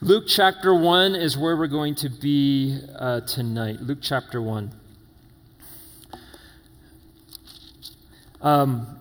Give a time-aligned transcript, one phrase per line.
[0.00, 3.80] Luke chapter 1 is where we're going to be uh, tonight.
[3.80, 4.72] Luke chapter 1.
[8.42, 8.98] Um,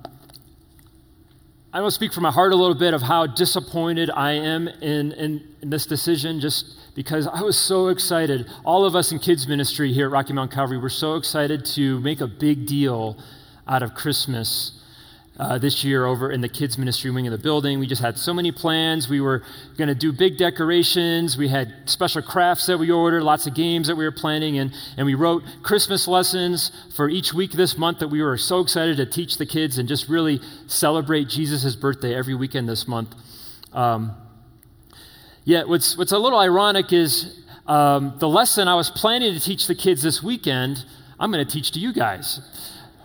[1.73, 5.11] I will speak from my heart a little bit of how disappointed I am in,
[5.13, 8.49] in, in, this decision, just because I was so excited.
[8.63, 11.99] All of us in kids' ministry here at Rocky Mountain Calvary were so excited to
[12.01, 13.17] make a big deal
[13.67, 14.82] out of Christmas
[15.37, 17.79] uh, this year over in the kids ministry wing of the building.
[17.79, 19.09] We just had so many plans.
[19.09, 19.43] We were
[19.77, 21.37] going to do big decorations.
[21.37, 24.71] We had special crafts that we ordered, lots of games that we were planning, and,
[24.95, 28.97] and we wrote Christmas lessons for each week this month that we were so excited
[28.97, 33.15] to teach the kids and just really celebrate Jesus' birthday every weekend this month.
[33.73, 34.15] Um,
[35.45, 39.65] yet, what's, what's a little ironic is um, the lesson I was planning to teach
[39.65, 40.85] the kids this weekend,
[41.19, 42.39] I'm going to teach to you guys.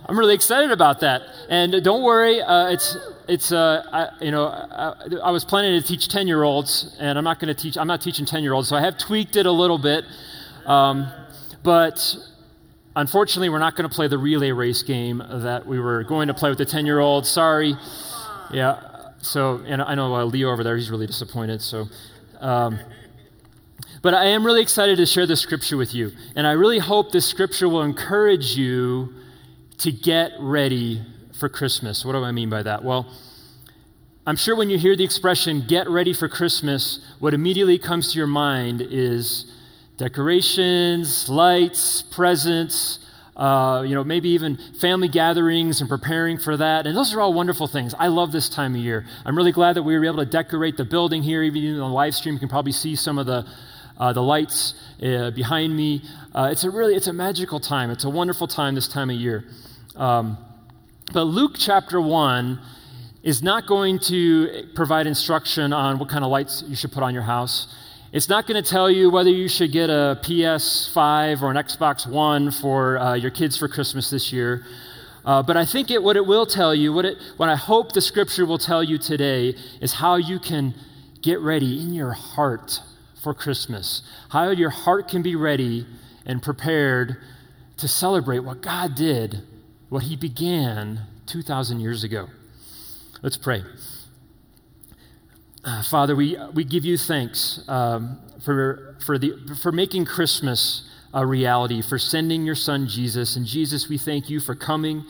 [0.09, 1.21] I'm really excited about that.
[1.49, 5.87] And don't worry, uh, it's it's uh, I, you know I, I, was planning to
[5.87, 7.77] teach 10 year olds, and I'm not going to teach.
[7.77, 10.05] I'm not teaching 10 year olds, so I have tweaked it a little bit.
[10.65, 11.11] Um,
[11.61, 12.17] but
[12.95, 16.33] unfortunately, we're not going to play the relay race game that we were going to
[16.33, 17.29] play with the 10 year olds.
[17.29, 17.75] Sorry.
[18.51, 19.11] Yeah.
[19.21, 20.75] So and I know uh, Leo over there.
[20.75, 21.61] He's really disappointed.
[21.61, 21.87] So.
[22.39, 22.79] Um,
[24.01, 26.13] but I am really excited to share this scripture with you.
[26.35, 29.13] And I really hope this scripture will encourage you
[29.79, 31.01] to get ready
[31.39, 32.05] for Christmas.
[32.05, 32.83] What do I mean by that?
[32.83, 33.11] Well,
[34.27, 38.17] I'm sure when you hear the expression get ready for Christmas, what immediately comes to
[38.17, 39.51] your mind is
[39.97, 42.99] decorations, lights, presents,
[43.37, 46.85] uh, you know, maybe even family gatherings and preparing for that.
[46.85, 47.95] And those are all wonderful things.
[47.97, 49.05] I love this time of year.
[49.25, 51.41] I'm really glad that we were able to decorate the building here.
[51.41, 53.45] Even in the live stream, you can probably see some of the
[53.97, 56.01] uh, the lights uh, behind me.
[56.33, 57.89] Uh, it's a really, it's a magical time.
[57.89, 59.43] It's a wonderful time this time of year.
[59.99, 60.37] Um,
[61.11, 62.57] but Luke chapter 1
[63.21, 67.13] is not going to provide instruction on what kind of lights you should put on
[67.13, 67.67] your house.
[68.13, 72.07] It's not going to tell you whether you should get a PS5 or an Xbox
[72.07, 74.65] One for uh, your kids for Christmas this year.
[75.25, 77.91] Uh, but I think it, what it will tell you, what, it, what I hope
[77.91, 80.73] the scripture will tell you today, is how you can
[81.21, 82.79] get ready in your heart
[83.21, 84.01] for Christmas.
[84.29, 85.85] How your heart can be ready
[86.25, 87.17] and prepared
[87.77, 89.43] to celebrate what God did
[89.89, 92.29] what he began 2,000 years ago.
[93.21, 93.63] Let's pray.
[95.63, 101.25] Uh, Father, we, we give you thanks um, for, for, the, for making Christmas a
[101.25, 103.35] reality, for sending your son Jesus.
[103.35, 105.03] And Jesus, we thank you for coming.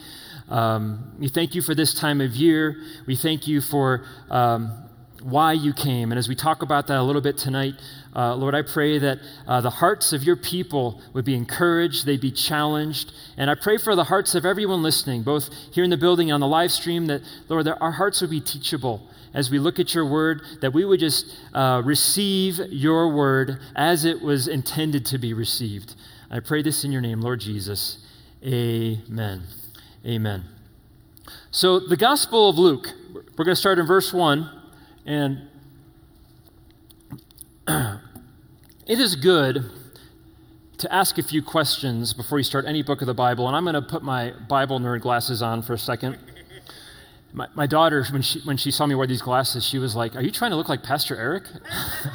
[0.49, 2.77] Um, we thank you for this time of year.
[3.05, 4.88] We thank you for um,
[5.21, 6.11] why you came.
[6.11, 7.75] And as we talk about that a little bit tonight,
[8.15, 12.21] uh, Lord, I pray that uh, the hearts of your people would be encouraged, they'd
[12.21, 13.13] be challenged.
[13.37, 16.35] And I pray for the hearts of everyone listening, both here in the building and
[16.35, 19.79] on the live stream, that, Lord, that our hearts would be teachable as we look
[19.79, 25.05] at your word, that we would just uh, receive your word as it was intended
[25.05, 25.95] to be received.
[26.31, 28.05] I pray this in your name, Lord Jesus.
[28.43, 29.43] Amen.
[30.05, 30.45] Amen.
[31.51, 34.58] So, the Gospel of Luke, we're going to start in verse 1.
[35.09, 35.47] And
[37.67, 39.65] it is good
[40.77, 43.47] to ask a few questions before you start any book of the Bible.
[43.47, 46.19] And I'm going to put my Bible nerd glasses on for a second.
[47.33, 50.15] My, my daughter, when she, when she saw me wear these glasses, she was like,
[50.15, 51.45] Are you trying to look like Pastor Eric?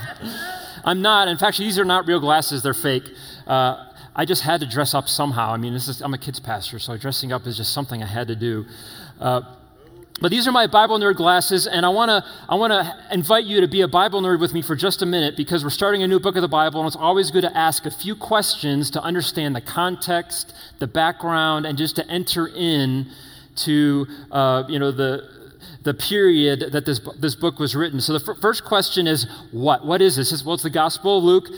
[0.84, 1.27] I'm not.
[1.27, 3.10] In fact, these are not real glasses, they're fake.
[3.44, 5.50] Uh, I just had to dress up somehow.
[5.50, 8.06] I mean, this is, I'm a kids pastor, so dressing up is just something I
[8.06, 8.66] had to do.
[9.19, 9.41] Uh,
[10.20, 13.44] but these are my Bible nerd glasses, and I want to I want to invite
[13.44, 16.02] you to be a Bible nerd with me for just a minute because we're starting
[16.02, 18.91] a new book of the Bible, and it's always good to ask a few questions
[18.92, 23.06] to understand the context, the background, and just to enter in
[23.56, 25.28] to uh, you know the
[25.82, 28.00] the period that this this book was written.
[28.00, 29.84] So the f- first question is what?
[29.84, 30.44] What is this?
[30.44, 31.48] Well, it's the Gospel of Luke.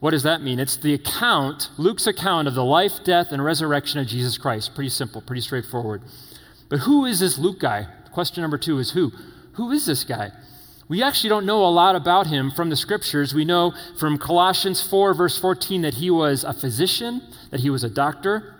[0.00, 0.58] What does that mean?
[0.58, 4.74] It's the account, Luke's account of the life, death, and resurrection of Jesus Christ.
[4.74, 6.02] Pretty simple, pretty straightforward.
[6.68, 7.86] But who is this Luke guy?
[8.12, 9.12] Question number two is who?
[9.54, 10.32] Who is this guy?
[10.88, 13.32] We actually don't know a lot about him from the scriptures.
[13.34, 17.84] We know from Colossians 4, verse 14, that he was a physician, that he was
[17.84, 18.56] a doctor.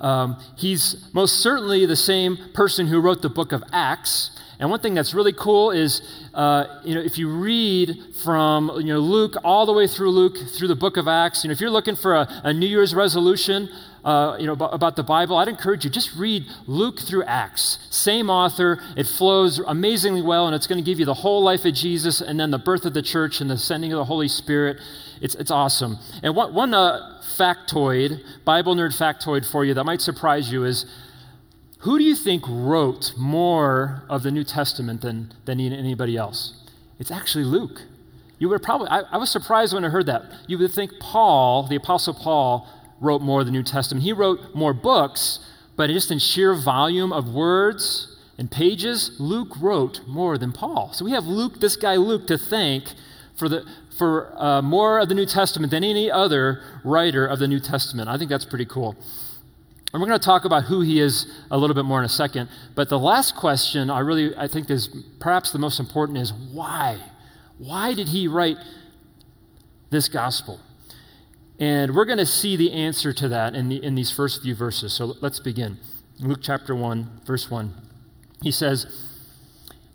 [0.00, 4.38] Um, he's most certainly the same person who wrote the book of Acts.
[4.60, 6.02] And one thing that's really cool is,
[6.34, 10.36] uh, you know, if you read from you know Luke all the way through Luke
[10.36, 12.94] through the book of Acts, you know, if you're looking for a, a New Year's
[12.94, 13.68] resolution,
[14.04, 17.78] uh, you know, about, about, the Bible, I'd encourage you just read Luke through Acts.
[17.90, 18.80] Same author.
[18.96, 22.20] It flows amazingly well, and it's going to give you the whole life of Jesus,
[22.20, 24.78] and then the birth of the church and the sending of the Holy Spirit.
[25.20, 25.98] It's it's awesome.
[26.22, 30.86] And one one uh, factoid, Bible nerd factoid for you that might surprise you is.
[31.82, 36.54] Who do you think wrote more of the New Testament than, than anybody else?
[36.98, 37.82] It's actually Luke.
[38.38, 40.24] You would probably, I, I was surprised when I heard that.
[40.46, 42.68] You would think Paul, the Apostle Paul,
[43.00, 44.04] wrote more of the New Testament.
[44.04, 45.40] He wrote more books,
[45.76, 50.92] but just in sheer volume of words and pages, Luke wrote more than Paul.
[50.92, 52.84] So we have Luke, this guy Luke, to thank
[53.36, 53.64] for, the,
[53.96, 58.08] for uh, more of the New Testament than any other writer of the New Testament.
[58.08, 58.96] I think that's pretty cool.
[59.92, 62.10] And we're going to talk about who he is a little bit more in a
[62.10, 62.50] second.
[62.74, 66.98] But the last question I really I think is perhaps the most important is why?
[67.56, 68.58] Why did he write
[69.90, 70.60] this gospel?
[71.58, 74.54] And we're going to see the answer to that in, the, in these first few
[74.54, 74.92] verses.
[74.92, 75.78] So let's begin.
[76.20, 77.74] Luke chapter 1, verse 1.
[78.42, 78.86] He says,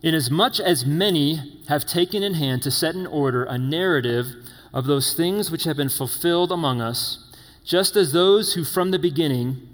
[0.01, 4.27] Inasmuch as many have taken in hand to set in order a narrative
[4.73, 7.31] of those things which have been fulfilled among us,
[7.63, 9.69] just as those who from the beginning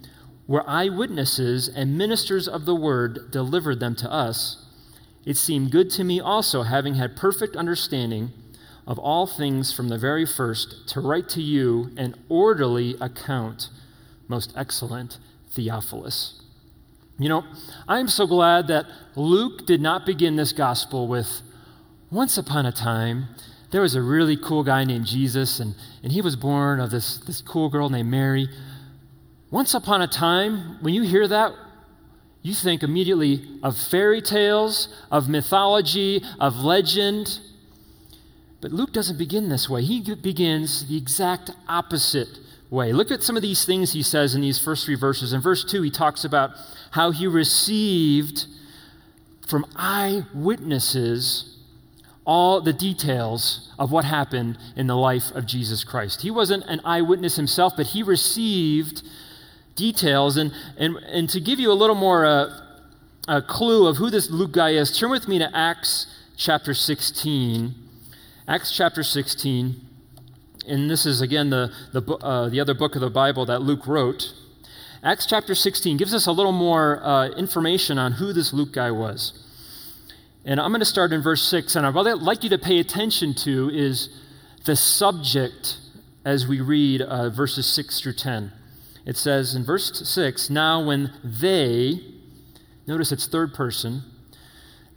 [0.46, 4.66] were eyewitnesses and ministers of the word delivered them to us,
[5.26, 8.32] it seemed good to me also, having had perfect understanding
[8.90, 13.70] of all things from the very first, to write to you an orderly account,
[14.28, 15.20] most excellent
[15.52, 16.42] Theophilus.
[17.20, 17.44] You know,
[17.88, 21.42] I'm so glad that Luke did not begin this gospel with,
[22.10, 23.28] once upon a time,
[23.70, 27.20] there was a really cool guy named Jesus, and, and he was born of this,
[27.20, 28.50] this cool girl named Mary.
[29.52, 31.54] Once upon a time, when you hear that,
[32.42, 37.40] you think immediately of fairy tales, of mythology, of legend.
[38.62, 39.82] But Luke doesn't begin this way.
[39.84, 42.40] He begins the exact opposite
[42.70, 42.92] way.
[42.92, 45.34] Look at some of these things he says in these first three verses.
[45.34, 46.52] In verse 2, he talks about
[46.92, 48.46] how he received
[49.48, 51.58] from eyewitnesses
[52.26, 56.22] all the details of what happened in the life of Jesus Christ.
[56.22, 59.02] He wasn't an eyewitness himself, but he received
[59.76, 60.38] details.
[60.38, 62.50] And, and, and to give you a little more uh,
[63.28, 66.06] a clue of who this Luke guy is, turn with me to Acts
[66.38, 67.74] chapter 16.
[68.50, 69.80] Acts chapter 16.
[70.68, 73.86] And this is, again, the, the, uh, the other book of the Bible that Luke
[73.86, 74.34] wrote.
[75.04, 78.90] Acts chapter 16 gives us a little more uh, information on who this Luke guy
[78.90, 79.46] was.
[80.44, 81.76] And I'm going to start in verse 6.
[81.76, 84.10] And what I'd like you to pay attention to is
[84.66, 85.78] the subject
[86.26, 88.52] as we read uh, verses 6 through 10.
[89.06, 92.02] It says in verse 6 Now, when they,
[92.88, 94.02] notice it's third person,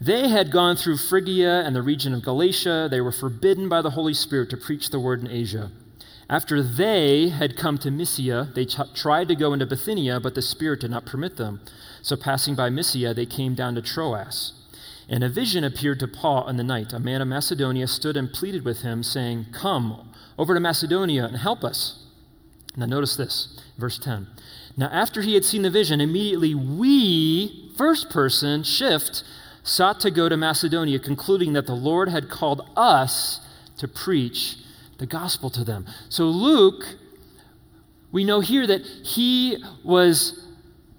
[0.05, 3.91] they had gone through Phrygia and the region of Galatia, they were forbidden by the
[3.91, 5.71] Holy Spirit to preach the word in Asia.
[6.29, 10.43] After they had come to Mysia, they t- tried to go into Bithynia, but the
[10.43, 11.61] Spirit did not permit them.
[12.01, 14.55] So, passing by Mysia, they came down to Troas.
[15.09, 16.93] And a vision appeared to Paul in the night.
[16.93, 21.37] A man of Macedonia stood and pleaded with him, saying, Come over to Macedonia and
[21.37, 22.05] help us.
[22.77, 24.27] Now, notice this, verse 10.
[24.77, 29.23] Now, after he had seen the vision, immediately we, first person, shift,
[29.63, 33.41] sought to go to Macedonia, concluding that the Lord had called us
[33.79, 34.57] to preach
[34.99, 35.87] the gospel to them.
[36.09, 36.85] So, Luke,
[38.11, 40.47] we know here that he was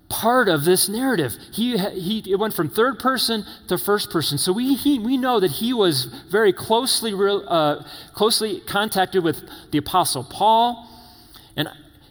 [0.09, 1.35] part of this narrative.
[1.51, 4.37] He, he, it went from third person to first person.
[4.37, 7.83] So we, he, we know that he was very closely, uh,
[8.13, 10.87] closely contacted with the Apostle Paul
[11.55, 11.67] and,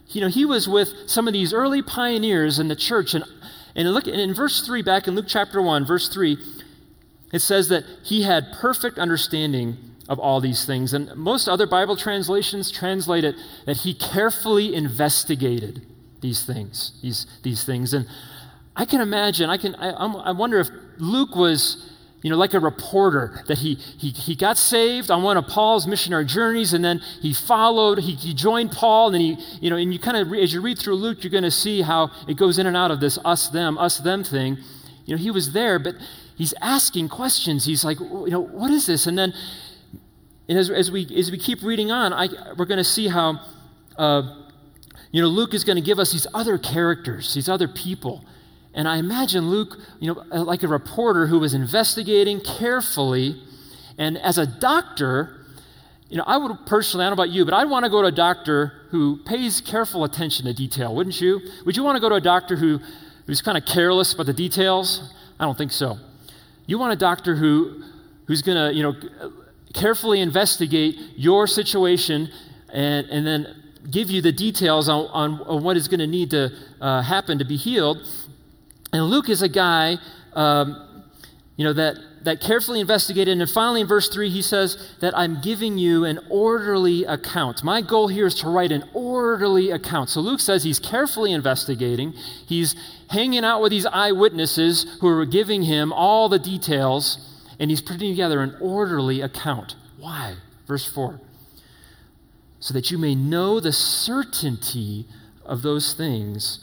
[0.08, 3.14] you know, he was with some of these early pioneers in the church.
[3.14, 3.24] And,
[3.74, 6.36] and look, in verse 3, back in Luke chapter 1, verse 3,
[7.32, 9.78] it says that he had perfect understanding
[10.08, 10.92] of all these things.
[10.92, 15.86] And most other Bible translations translate it that he carefully investigated
[16.20, 17.94] these things, these, these things.
[17.94, 18.06] And
[18.76, 20.68] I can imagine, I, can, I, I wonder if
[20.98, 21.90] Luke was
[22.22, 25.88] you know, like a reporter, that he, he, he got saved on one of Paul's
[25.88, 29.76] missionary journeys, and then he followed, he, he joined Paul, and then he, you know,
[29.76, 32.36] and you kind of, as you read through Luke, you're going to see how it
[32.36, 34.56] goes in and out of this us, them, us, them thing.
[35.04, 35.96] You know, he was there, but
[36.36, 37.64] he's asking questions.
[37.64, 39.08] He's like, you know, what is this?
[39.08, 39.34] And then,
[40.48, 43.40] and as, as, we, as we keep reading on, I, we're going to see how,
[43.98, 44.44] uh,
[45.10, 48.24] you know, Luke is going to give us these other characters, these other people
[48.74, 53.40] and I imagine Luke, you know, uh, like a reporter who was investigating carefully.
[53.98, 55.44] And as a doctor,
[56.08, 58.00] you know, I would personally, I don't know about you, but I'd want to go
[58.00, 61.40] to a doctor who pays careful attention to detail, wouldn't you?
[61.66, 62.80] Would you want to go to a doctor who,
[63.26, 65.12] who's kind of careless about the details?
[65.38, 65.98] I don't think so.
[66.66, 67.82] You want a doctor who,
[68.26, 68.94] who's going to, you know,
[69.74, 72.30] carefully investigate your situation
[72.72, 76.30] and, and then give you the details on, on, on what is going to need
[76.30, 76.50] to
[76.80, 77.98] uh, happen to be healed.
[78.92, 79.96] And Luke is a guy,
[80.34, 81.04] um,
[81.56, 83.40] you know, that, that carefully investigated.
[83.40, 87.64] And finally, in verse 3, he says that I'm giving you an orderly account.
[87.64, 90.10] My goal here is to write an orderly account.
[90.10, 92.12] So Luke says he's carefully investigating.
[92.46, 92.74] He's
[93.08, 97.18] hanging out with these eyewitnesses who are giving him all the details,
[97.58, 99.76] and he's putting together an orderly account.
[99.98, 100.34] Why?
[100.66, 101.20] Verse 4
[102.62, 105.04] so that you may know the certainty
[105.44, 106.60] of those things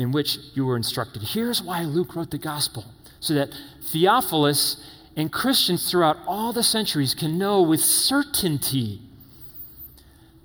[0.00, 1.22] in which you were instructed.
[1.22, 2.86] Here's why Luke wrote the gospel
[3.20, 4.82] so that Theophilus
[5.14, 9.02] and Christians throughout all the centuries can know with certainty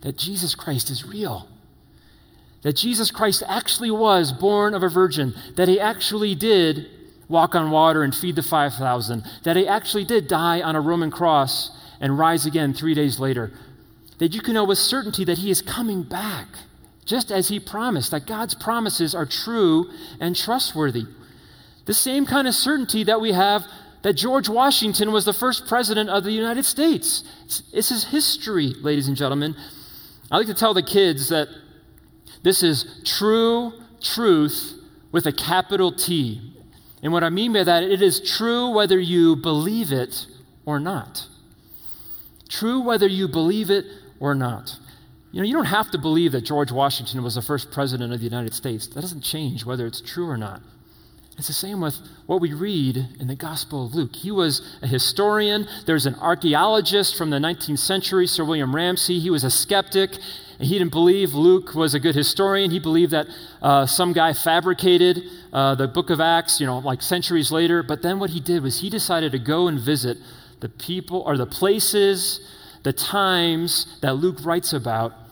[0.01, 1.47] that Jesus Christ is real.
[2.63, 6.87] That Jesus Christ actually was born of a virgin, that he actually did
[7.29, 11.11] walk on water and feed the 5,000, that he actually did die on a Roman
[11.11, 11.71] cross
[12.01, 13.53] and rise again three days later,
[14.17, 16.49] that you can know with certainty that he is coming back,
[17.05, 21.05] just as he promised, that God's promises are true and trustworthy.
[21.85, 23.65] The same kind of certainty that we have
[24.01, 27.23] that George Washington was the first president of the United States.
[27.73, 29.55] This is history, ladies and gentlemen.
[30.29, 31.47] I like to tell the kids that
[32.43, 34.79] this is true truth
[35.11, 36.53] with a capital T.
[37.01, 40.27] And what I mean by that, it is true whether you believe it
[40.65, 41.27] or not.
[42.47, 43.85] True whether you believe it
[44.19, 44.77] or not.
[45.35, 48.19] You know, you don't have to believe that George Washington was the first president of
[48.19, 48.87] the United States.
[48.87, 50.61] That doesn't change whether it's true or not.
[51.37, 54.15] It's the same with what we read in the Gospel of Luke.
[54.15, 55.67] He was a historian.
[55.85, 59.19] There's an archaeologist from the 19th century, Sir William Ramsay.
[59.19, 60.11] He was a skeptic.
[60.57, 62.71] And he didn't believe Luke was a good historian.
[62.71, 63.27] He believed that
[63.61, 67.83] uh, some guy fabricated uh, the book of Acts, you know, like centuries later.
[67.83, 70.17] But then what he did was he decided to go and visit
[70.61, 72.39] the people or the places,
[72.83, 75.24] the times that Luke writes about.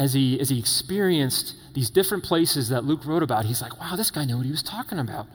[0.00, 3.96] As he, as he experienced these different places that Luke wrote about, he's like, wow,
[3.96, 5.26] this guy knew what he was talking about.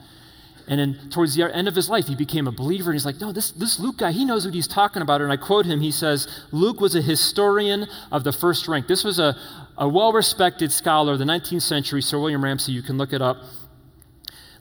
[0.66, 2.90] And then towards the end of his life, he became a believer.
[2.90, 5.20] And he's like, no, this, this Luke guy, he knows what he's talking about.
[5.20, 5.80] And I quote him.
[5.80, 8.88] He says, Luke was a historian of the first rank.
[8.88, 9.36] This was a,
[9.78, 12.72] a well respected scholar of the 19th century, Sir William Ramsay.
[12.72, 13.36] You can look it up.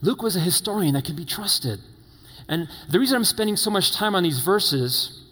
[0.02, 1.80] Luke was a historian that can be trusted.
[2.48, 5.24] And the reason I'm spending so much time on these verses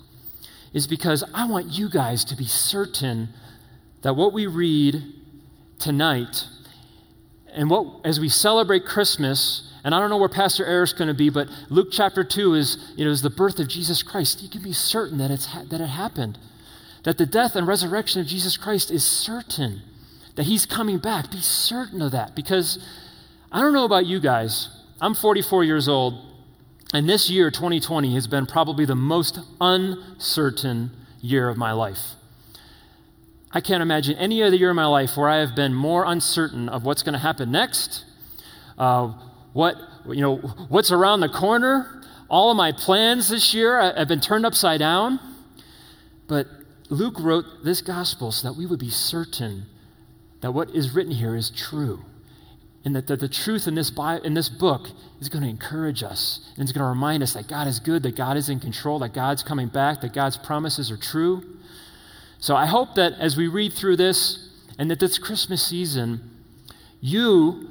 [0.74, 3.30] is because I want you guys to be certain
[4.04, 5.02] that what we read
[5.80, 6.46] tonight
[7.54, 11.14] and what as we celebrate Christmas, and I don't know where Pastor Eric's going to
[11.14, 14.42] be, but Luke chapter 2 is, you know, is the birth of Jesus Christ.
[14.42, 16.38] You can be certain that, it's ha- that it happened.
[17.04, 19.82] That the death and resurrection of Jesus Christ is certain.
[20.36, 21.32] That he's coming back.
[21.32, 22.36] Be certain of that.
[22.36, 22.80] Because
[23.52, 24.70] I don't know about you guys.
[25.02, 26.16] I'm 44 years old,
[26.94, 32.16] and this year, 2020, has been probably the most uncertain year of my life.
[33.56, 36.70] I can't imagine any other year in my life where I have been more uncertain
[36.70, 38.04] of what's going to happen next,
[38.80, 39.14] uh,
[39.54, 39.76] what,
[40.08, 40.38] you know,
[40.70, 42.02] what's around the corner.
[42.30, 45.20] All of my plans this year have been turned upside down.
[46.28, 46.48] But
[46.90, 49.68] Luke wrote this gospel so that we would be certain
[50.42, 52.04] that what is written here is true.
[52.84, 53.92] And that the, truth in this,
[54.24, 54.90] in this book
[55.22, 56.52] is going to encourage us.
[56.56, 58.98] And it's going to remind us that God is good, that God is in control,
[59.00, 61.44] that God's coming back, that God's promises are true.
[62.44, 66.30] So I hope that as we read through this and that this Christmas season,
[67.00, 67.70] you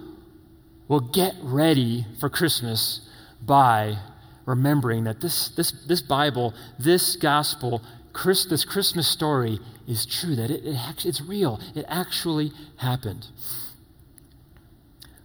[0.89, 3.07] will get ready for Christmas
[3.43, 3.99] by
[4.47, 7.83] remembering that this, this, this Bible, this gospel,
[8.25, 11.61] this Christmas story is true, that it, it, it's real.
[11.75, 13.27] It actually happened.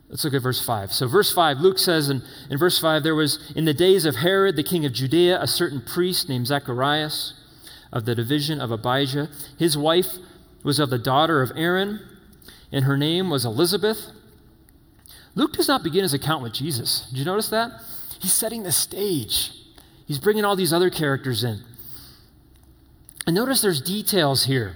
[0.10, 0.92] Let's look at verse 5.
[0.92, 4.18] So, verse 5, Luke says in, in verse 5 there was, in the days of
[4.18, 7.37] Herod, the king of Judea, a certain priest named Zacharias
[7.91, 9.29] of the division of Abijah.
[9.58, 10.17] His wife
[10.63, 12.00] was of the daughter of Aaron,
[12.72, 14.12] and her name was Elizabeth.
[15.36, 17.08] Luke does not begin his account with Jesus.
[17.10, 17.72] Did you notice that?
[18.20, 19.51] He's setting the stage,
[20.06, 21.62] he's bringing all these other characters in.
[23.25, 24.75] And notice there's details here.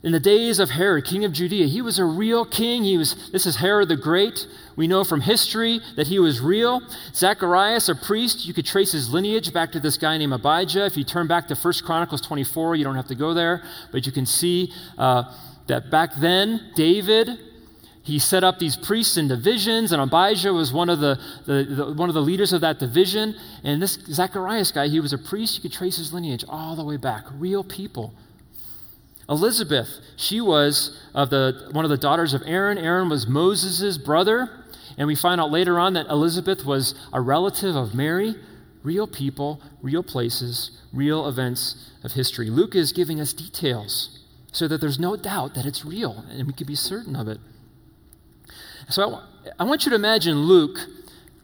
[0.00, 2.84] In the days of Herod, king of Judea, he was a real king.
[2.84, 4.46] He was, this is Herod the Great.
[4.76, 6.82] We know from history that he was real.
[7.12, 10.86] Zacharias, a priest, you could trace his lineage back to this guy named Abijah.
[10.86, 14.06] If you turn back to 1 Chronicles 24, you don't have to go there, but
[14.06, 15.34] you can see uh,
[15.66, 17.30] that back then, David,
[18.04, 21.92] he set up these priests in divisions, and Abijah was one of the, the, the,
[21.92, 23.34] one of the leaders of that division.
[23.64, 25.56] And this Zacharias guy, he was a priest.
[25.56, 27.24] You could trace his lineage all the way back.
[27.32, 28.14] Real people.
[29.28, 32.78] Elizabeth, she was of the, one of the daughters of Aaron.
[32.78, 34.64] Aaron was Moses' brother.
[34.96, 38.34] And we find out later on that Elizabeth was a relative of Mary.
[38.82, 42.48] Real people, real places, real events of history.
[42.50, 44.18] Luke is giving us details
[44.50, 47.38] so that there's no doubt that it's real and we can be certain of it.
[48.88, 50.78] So I, I want you to imagine Luke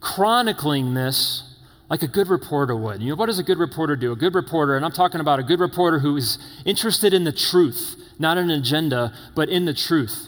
[0.01, 1.54] chronicling this
[1.95, 3.01] like a good reporter would.
[3.01, 4.11] You know, what does a good reporter do?
[4.11, 7.31] A good reporter, and I'm talking about a good reporter who is interested in the
[7.31, 10.27] truth, not an agenda, but in the truth.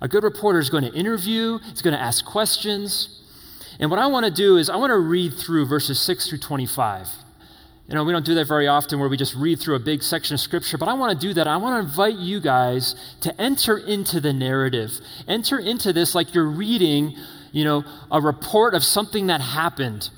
[0.00, 3.20] A good reporter is going to interview, is going to ask questions.
[3.78, 6.38] And what I want to do is I want to read through verses 6 through
[6.38, 7.08] 25.
[7.86, 10.02] You know, we don't do that very often where we just read through a big
[10.02, 11.46] section of scripture, but I want to do that.
[11.46, 14.98] I want to invite you guys to enter into the narrative.
[15.28, 17.18] Enter into this like you're reading,
[17.52, 20.08] you know, a report of something that happened.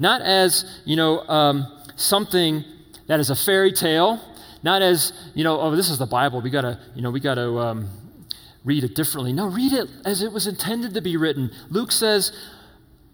[0.00, 2.64] Not as, you know, um, something
[3.06, 4.18] that is a fairy tale,
[4.62, 6.40] not as, you know, oh, this is the Bible.
[6.40, 7.88] We got to, you know, we got to um,
[8.64, 9.32] read it differently.
[9.32, 11.50] No, read it as it was intended to be written.
[11.68, 12.32] Luke says,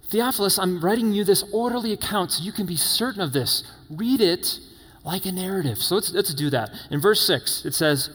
[0.08, 3.64] Theophilus, I'm writing you this orderly account so you can be certain of this.
[3.90, 4.60] Read it
[5.04, 5.78] like a narrative.
[5.78, 6.70] So let's, let's do that.
[6.90, 8.10] In verse 6, it says,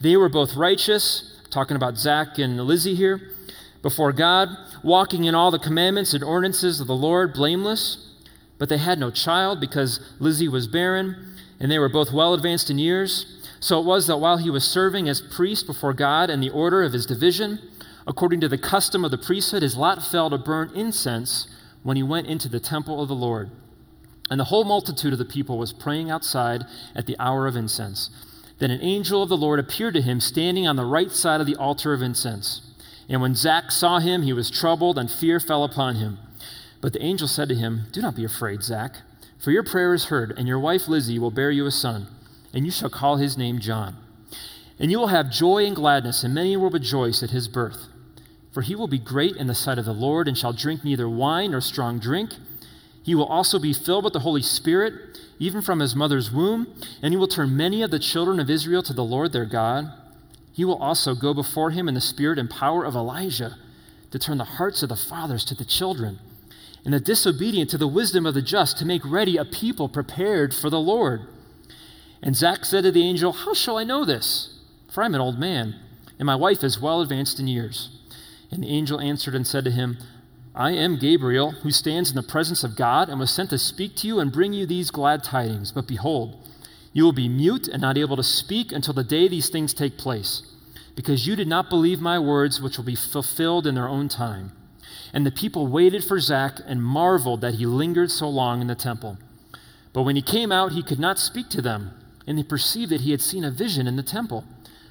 [0.00, 3.29] They were both righteous, talking about Zach and Lizzie here,
[3.82, 4.48] before God,
[4.82, 8.08] walking in all the commandments and ordinances of the Lord, blameless.
[8.58, 12.70] But they had no child because Lizzie was barren, and they were both well advanced
[12.70, 13.46] in years.
[13.58, 16.82] So it was that while he was serving as priest before God in the order
[16.82, 17.58] of his division,
[18.06, 21.46] According to the custom of the priesthood, his lot fell to burn incense
[21.82, 23.50] when he went into the temple of the Lord.
[24.30, 28.10] And the whole multitude of the people was praying outside at the hour of incense.
[28.58, 31.46] Then an angel of the Lord appeared to him, standing on the right side of
[31.46, 32.69] the altar of incense.
[33.10, 36.18] And when Zach saw him, he was troubled, and fear fell upon him.
[36.80, 38.98] But the angel said to him, Do not be afraid, Zach,
[39.38, 42.06] for your prayer is heard, and your wife Lizzie will bear you a son,
[42.54, 43.96] and you shall call his name John.
[44.78, 47.88] And you will have joy and gladness, and many will rejoice at his birth.
[48.52, 51.08] For he will be great in the sight of the Lord, and shall drink neither
[51.08, 52.34] wine nor strong drink.
[53.02, 57.12] He will also be filled with the Holy Spirit, even from his mother's womb, and
[57.12, 59.90] he will turn many of the children of Israel to the Lord their God.
[60.52, 63.56] He will also go before him in the spirit and power of Elijah,
[64.10, 66.18] to turn the hearts of the fathers to the children,
[66.84, 70.52] and the disobedient to the wisdom of the just, to make ready a people prepared
[70.52, 71.22] for the Lord.
[72.22, 74.58] And Zach said to the angel, How shall I know this?
[74.90, 75.76] For I'm an old man,
[76.18, 77.90] and my wife is well advanced in years.
[78.50, 79.98] And the angel answered and said to him,
[80.54, 83.94] I am Gabriel, who stands in the presence of God, and was sent to speak
[83.96, 85.70] to you and bring you these glad tidings.
[85.70, 86.39] But behold,
[86.92, 89.96] you will be mute and not able to speak until the day these things take
[89.96, 90.42] place,
[90.96, 94.52] because you did not believe my words, which will be fulfilled in their own time.
[95.12, 98.74] And the people waited for Zach and marveled that he lingered so long in the
[98.74, 99.18] temple.
[99.92, 101.92] But when he came out, he could not speak to them,
[102.26, 104.44] and they perceived that he had seen a vision in the temple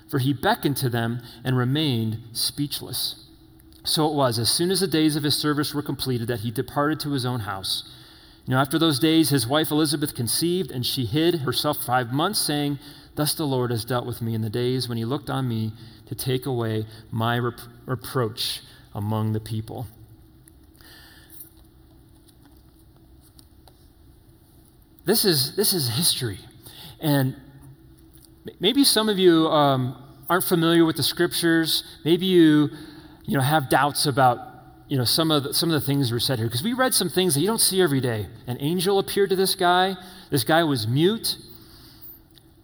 [0.10, 3.28] for he beckoned to them and remained speechless.
[3.86, 6.52] So it was, as soon as the days of his service were completed, that he
[6.52, 7.90] departed to his own house.
[8.50, 12.80] Know, after those days, his wife Elizabeth conceived, and she hid herself five months, saying,
[13.14, 15.72] Thus the Lord has dealt with me in the days when he looked on me
[16.08, 18.62] to take away my rep- reproach
[18.96, 19.86] among the people.
[25.06, 26.40] This is, this is history.
[27.00, 27.36] And
[28.60, 29.96] maybe some of you um,
[30.28, 31.84] aren't familiar with the scriptures.
[32.04, 32.72] Maybe you,
[33.26, 34.49] you know, have doubts about
[34.90, 36.94] you know, some of the, some of the things were said here because we read
[36.94, 38.28] some things that you don't see every day.
[38.48, 39.96] An angel appeared to this guy.
[40.32, 41.38] This guy was mute.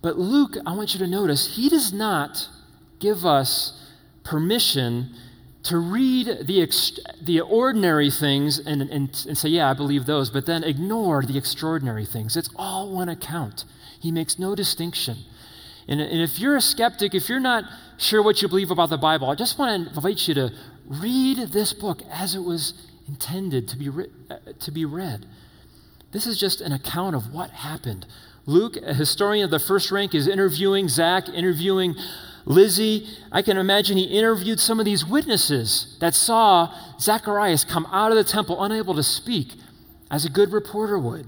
[0.02, 2.48] But Luke, I want you to notice, he does not
[3.00, 3.80] give us
[4.24, 5.12] permission
[5.64, 6.68] to read the,
[7.22, 11.38] the ordinary things and, and, and say, yeah, I believe those, but then ignore the
[11.38, 12.36] extraordinary things.
[12.36, 13.66] It's all one account.
[14.00, 15.18] He makes no distinction.
[15.88, 17.66] And, and if you're a skeptic, if you're not
[17.98, 20.54] sure what you believe about the Bible, I just want to invite you to
[20.88, 22.74] read this book as it was
[23.08, 25.26] intended to be, re- uh, to be read.
[26.12, 28.06] This is just an account of what happened.
[28.46, 31.96] Luke, a historian of the first rank, is interviewing Zach, interviewing
[32.46, 33.08] Lizzie.
[33.32, 38.18] I can imagine he interviewed some of these witnesses that saw Zacharias come out of
[38.18, 39.54] the temple unable to speak,
[40.12, 41.28] as a good reporter would.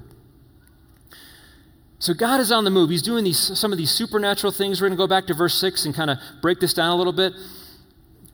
[1.99, 2.91] So God is on the move.
[2.91, 4.79] He's doing these, some of these supernatural things.
[4.79, 6.95] We're going to go back to verse 6 and kind of break this down a
[6.95, 7.33] little bit.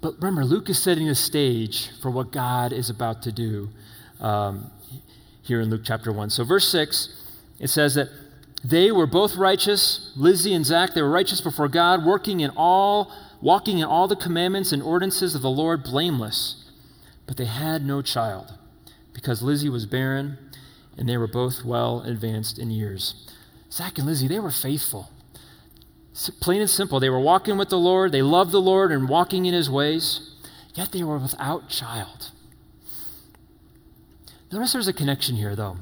[0.03, 3.69] But remember, Luke is setting the stage for what God is about to do
[4.19, 4.69] um,
[5.41, 6.29] here in Luke chapter 1.
[6.29, 7.25] So, verse 6,
[7.61, 8.09] it says that
[8.65, 13.13] they were both righteous, Lizzie and Zach, they were righteous before God, working in all,
[13.39, 16.69] walking in all the commandments and ordinances of the Lord blameless.
[17.25, 18.57] But they had no child
[19.13, 20.37] because Lizzie was barren
[20.97, 23.31] and they were both well advanced in years.
[23.71, 25.11] Zach and Lizzie, they were faithful.
[26.39, 26.99] Plain and simple.
[26.99, 30.35] They were walking with the Lord, they loved the Lord and walking in his ways,
[30.75, 32.31] yet they were without child.
[34.51, 35.77] Notice there's a connection here, though.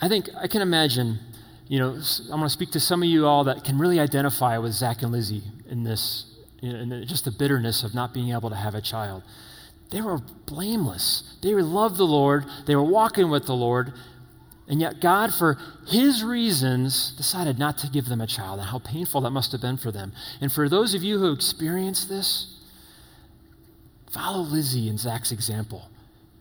[0.00, 1.18] I think I can imagine,
[1.66, 4.56] you know, I'm going to speak to some of you all that can really identify
[4.56, 8.56] with Zach and Lizzie in this, in just the bitterness of not being able to
[8.56, 9.22] have a child.
[9.90, 11.36] They were blameless.
[11.42, 12.46] They loved the Lord.
[12.66, 13.92] They were walking with the Lord.
[14.68, 18.78] And yet, God, for his reasons, decided not to give them a child, and how
[18.78, 20.12] painful that must have been for them.
[20.42, 22.60] And for those of you who experienced this,
[24.10, 25.90] follow Lizzie and Zach's example.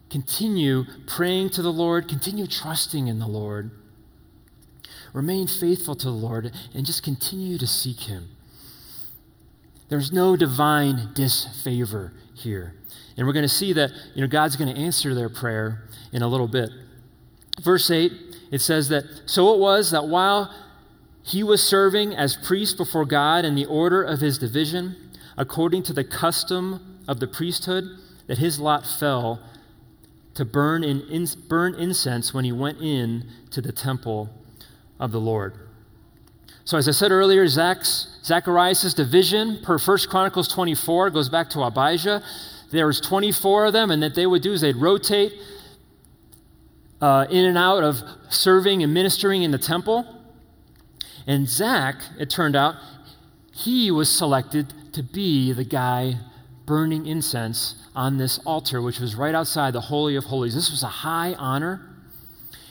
[0.09, 3.71] continue praying to the Lord, continue trusting in the Lord.
[5.13, 8.29] Remain faithful to the Lord and just continue to seek Him.
[9.89, 12.73] There's no divine disfavor here.
[13.17, 16.21] And we're going to see that you know, God's going to answer their prayer in
[16.21, 16.69] a little bit.
[17.61, 18.11] Verse 8,
[18.51, 20.53] it says that, So it was that while
[21.23, 24.95] he was serving as priest before God in the order of his division,
[25.37, 27.85] according to the custom of the priesthood,
[28.27, 29.41] that his lot fell
[30.35, 34.29] to burn, in, in, burn incense when he went in to the temple
[34.99, 35.55] of the Lord.
[36.63, 41.61] So, as I said earlier, Zach's, Zacharias' division per 1 Chronicles 24 goes back to
[41.61, 42.21] Abijah.
[42.71, 45.33] There was 24 of them, and that they would do is they'd rotate
[47.01, 50.05] uh, in and out of serving and ministering in the temple.
[51.25, 52.75] And Zach, it turned out,
[53.53, 56.15] he was selected to be the guy
[56.65, 60.53] burning incense on this altar, which was right outside the Holy of Holies.
[60.53, 61.81] This was a high honor.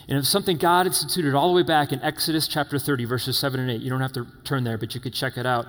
[0.09, 3.37] And it was something God instituted all the way back in Exodus chapter 30, verses
[3.37, 3.81] 7 and 8.
[3.81, 5.67] You don't have to turn there, but you could check it out.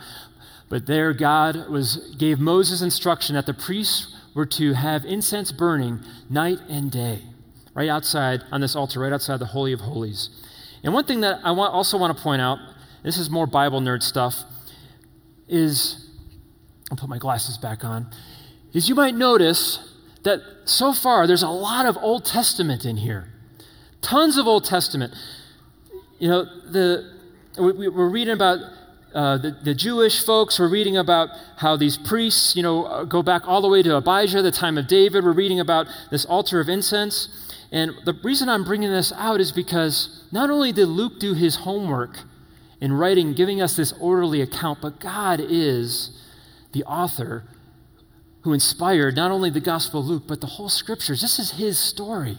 [0.70, 6.02] But there, God was, gave Moses instruction that the priests were to have incense burning
[6.30, 7.24] night and day,
[7.78, 10.32] right outside on this altar, right outside the Holy of Holies.
[10.84, 12.58] And one thing that I want, also want to point out
[13.04, 14.44] this is more Bible nerd stuff
[15.48, 16.10] is
[16.90, 18.08] I'll put my glasses back on,
[18.74, 23.32] is you might notice that so far there's a lot of Old Testament in here.
[24.02, 25.14] Tons of Old Testament.
[26.18, 27.14] You know, the,
[27.60, 28.58] we, we're reading about
[29.18, 30.60] uh, the, the, Jewish folks.
[30.60, 33.96] We're reading about how these priests, you know, uh, go back all the way to
[33.96, 35.24] Abijah, the time of David.
[35.24, 37.28] We're reading about this altar of incense.
[37.72, 41.56] And the reason I'm bringing this out is because not only did Luke do his
[41.56, 42.20] homework
[42.80, 46.12] in writing, giving us this orderly account, but God is
[46.74, 47.44] the author
[48.42, 51.22] who inspired not only the Gospel of Luke, but the whole scriptures.
[51.22, 52.38] This is his story.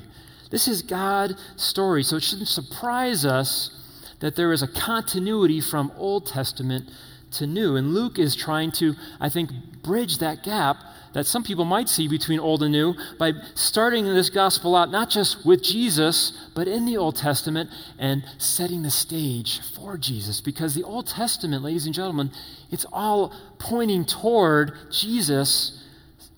[0.52, 2.04] This is God's story.
[2.04, 3.77] So it shouldn't surprise us
[4.20, 6.90] that there is a continuity from Old Testament
[7.33, 7.76] to New.
[7.76, 9.50] And Luke is trying to, I think,
[9.83, 10.76] bridge that gap
[11.14, 15.11] that some people might see between Old and New by starting this gospel out not
[15.11, 20.40] just with Jesus, but in the Old Testament and setting the stage for Jesus.
[20.40, 22.31] Because the Old Testament, ladies and gentlemen,
[22.70, 25.83] it's all pointing toward Jesus.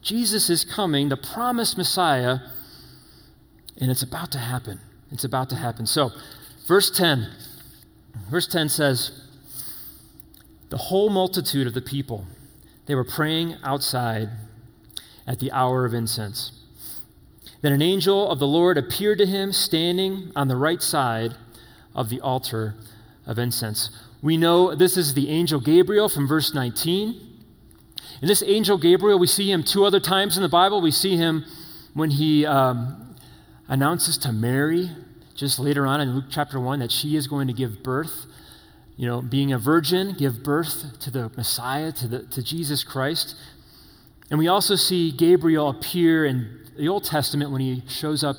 [0.03, 2.39] Jesus is coming, the promised Messiah,
[3.81, 4.81] and it's about to happen.
[5.11, 5.87] It's about to happen.
[5.87, 6.13] So,
[6.67, 7.29] verse 10.
[8.31, 9.13] Verse 10 says,
[10.69, 12.27] The whole multitude of the people,
[12.87, 14.29] they were praying outside
[15.27, 16.53] at the hour of incense.
[17.63, 21.35] Then an angel of the Lord appeared to him standing on the right side
[21.95, 22.75] of the altar
[23.27, 23.91] of incense.
[24.23, 27.21] We know this is the angel Gabriel from verse 19.
[28.21, 30.81] And this angel Gabriel, we see him two other times in the Bible.
[30.81, 31.45] We see him
[31.95, 33.17] when he um,
[33.69, 34.91] announces to Mary,
[35.35, 38.27] just later on in Luke chapter 1, that she is going to give birth.
[38.97, 43.35] You know, being a virgin, give birth to the Messiah, to, the, to Jesus Christ.
[44.31, 48.37] And we also see Gabriel appear in the Old Testament when he shows up.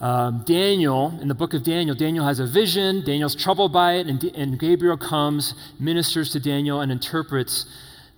[0.00, 3.04] Um, Daniel, in the book of Daniel, Daniel has a vision.
[3.04, 7.66] Daniel's troubled by it, and, and Gabriel comes, ministers to Daniel, and interprets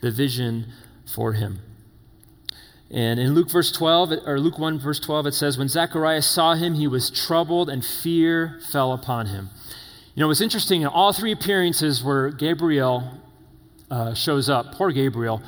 [0.01, 0.73] the vision
[1.05, 1.61] for him.
[2.91, 6.55] And in Luke verse 12, or Luke 1 verse 12, it says, When Zacharias saw
[6.55, 9.51] him, he was troubled, and fear fell upon him.
[10.15, 13.21] You know, it's interesting, in all three appearances where Gabriel
[13.91, 15.43] uh, shows up, poor Gabriel,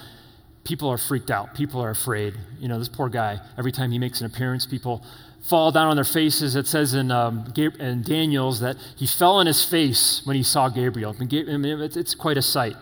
[0.64, 1.55] people are freaked out.
[1.55, 2.35] People are afraid.
[2.61, 5.03] You know, this poor guy, every time he makes an appearance, people
[5.42, 6.55] fall down on their faces.
[6.55, 10.68] It says in, um, in Daniel's that he fell on his face when he saw
[10.68, 11.16] Gabriel.
[11.18, 12.77] I mean, it's quite a sight.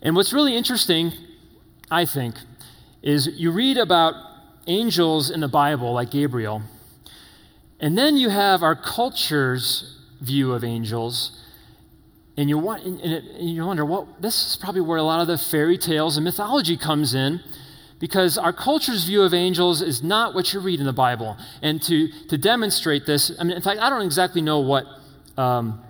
[0.00, 1.12] And what's really interesting,
[1.90, 2.36] I think,
[3.04, 4.14] is you read about
[4.66, 6.62] angels in the Bible, like Gabriel,
[7.78, 11.40] and then you have our culture's view of angels
[12.36, 15.20] and you, want, and, it, and you wonder, well, this is probably where a lot
[15.20, 17.40] of the fairy tales and mythology comes in
[18.00, 21.36] because our culture's view of angels is not what you read in the Bible.
[21.62, 24.84] And to, to demonstrate this, I mean, in fact, I don't exactly know what
[25.36, 25.83] um,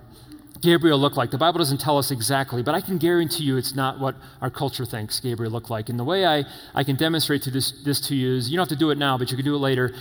[0.64, 1.30] Gabriel looked like.
[1.30, 4.50] The Bible doesn't tell us exactly, but I can guarantee you it's not what our
[4.50, 5.88] culture thinks Gabriel looked like.
[5.88, 8.68] And the way I, I can demonstrate to this, this to you is you don't
[8.68, 9.94] have to do it now, but you can do it later.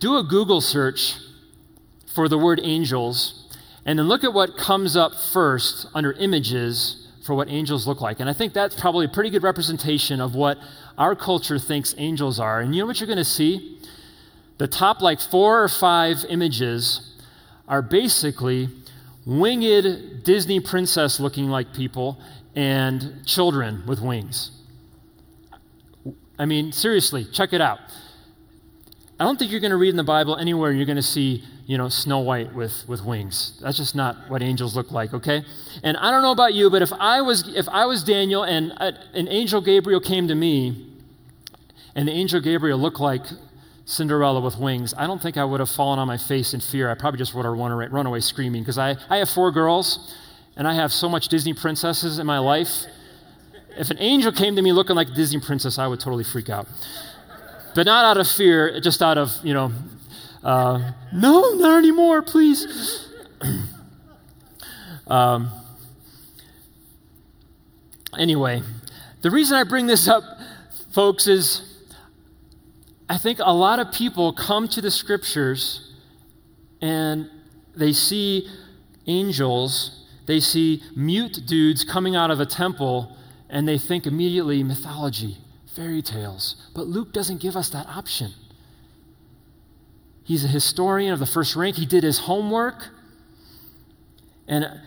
[0.00, 1.14] Do a Google search
[2.14, 7.34] for the word angels and then look at what comes up first under images for
[7.34, 8.20] what angels look like.
[8.20, 10.58] And I think that's probably a pretty good representation of what
[10.98, 12.60] our culture thinks angels are.
[12.60, 13.78] And you know what you're going to see?
[14.58, 17.14] The top, like four or five images,
[17.68, 18.68] are basically
[19.26, 22.20] winged Disney princess looking like people
[22.54, 24.52] and children with wings.
[26.38, 27.78] I mean, seriously, check it out.
[29.18, 31.44] I don't think you're going to read in the Bible anywhere you're going to see,
[31.66, 33.58] you know, Snow White with, with wings.
[33.60, 35.44] That's just not what angels look like, okay?
[35.82, 38.72] And I don't know about you, but if I was, if I was Daniel and
[38.78, 40.86] uh, an angel Gabriel came to me,
[41.94, 43.26] and the angel Gabriel looked like
[43.90, 46.88] Cinderella with wings, I don't think I would have fallen on my face in fear.
[46.88, 49.50] I probably just would have run away, run away screaming because I, I have four
[49.50, 50.14] girls
[50.56, 52.84] and I have so much Disney princesses in my life.
[53.76, 56.48] If an angel came to me looking like a Disney princess, I would totally freak
[56.48, 56.68] out.
[57.74, 59.72] But not out of fear, just out of, you know,
[60.44, 63.08] uh, no, not anymore, please.
[65.08, 65.50] um,
[68.16, 68.62] anyway,
[69.22, 70.22] the reason I bring this up,
[70.92, 71.69] folks, is
[73.10, 75.90] I think a lot of people come to the scriptures
[76.80, 77.28] and
[77.74, 78.48] they see
[79.04, 83.16] angels, they see mute dudes coming out of a temple,
[83.48, 85.38] and they think immediately mythology,
[85.74, 86.54] fairy tales.
[86.72, 88.30] But Luke doesn't give us that option.
[90.22, 92.90] He's a historian of the first rank, he did his homework.
[94.46, 94.80] And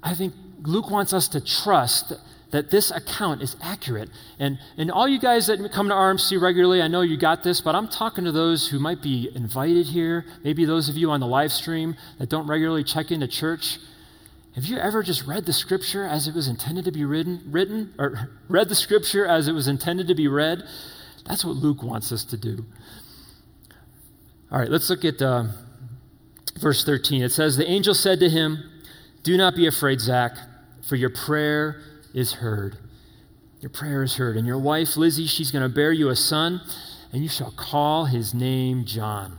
[0.00, 0.32] I think
[0.62, 2.12] Luke wants us to trust
[2.54, 4.08] that, this account is accurate.
[4.38, 7.60] And, and all you guys that come to RMC regularly, I know you got this,
[7.60, 11.18] but I'm talking to those who might be invited here, maybe those of you on
[11.18, 13.80] the live stream that don't regularly check into church.
[14.54, 17.92] Have you ever just read the scripture as it was intended to be written, written
[17.98, 20.62] or read the scripture as it was intended to be read?
[21.26, 22.64] That's what Luke wants us to do.
[24.52, 25.46] All right, let's look at uh,
[26.60, 27.20] verse 13.
[27.24, 28.62] It says, The angel said to him,
[29.24, 30.36] Do not be afraid, Zach,
[30.82, 31.82] for your prayer
[32.14, 32.78] is heard.
[33.60, 34.36] Your prayer is heard.
[34.36, 36.60] And your wife, Lizzie, she's going to bear you a son,
[37.12, 39.38] and you shall call his name John.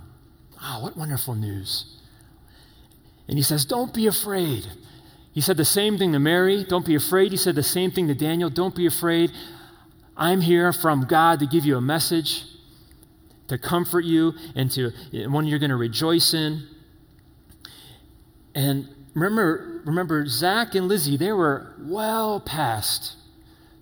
[0.61, 1.97] Wow, what wonderful news.
[3.27, 4.67] And he says, Don't be afraid.
[5.31, 7.31] He said the same thing to Mary, don't be afraid.
[7.31, 9.31] He said the same thing to Daniel, don't be afraid.
[10.15, 12.45] I'm here from God to give you a message,
[13.49, 14.91] to comfort you, and to
[15.27, 16.65] one you're going to rejoice in.
[18.55, 23.13] And remember, remember, Zach and Lizzie, they were well past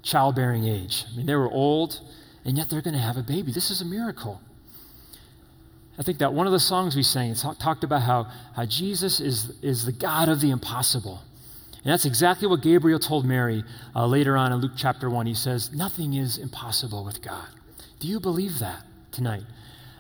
[0.04, 1.06] childbearing age.
[1.12, 2.02] I mean, they were old,
[2.46, 3.52] and yet they're going to have a baby.
[3.52, 4.42] This is a miracle.
[5.98, 9.52] I think that one of the songs we sang talked about how, how Jesus is,
[9.62, 11.22] is the God of the impossible.
[11.84, 13.64] And that's exactly what Gabriel told Mary
[13.96, 15.26] uh, later on in Luke chapter 1.
[15.26, 17.46] He says, Nothing is impossible with God.
[18.00, 19.44] Do you believe that tonight?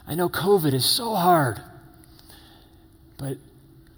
[0.08, 1.62] I know COVID is so hard,
[3.18, 3.38] but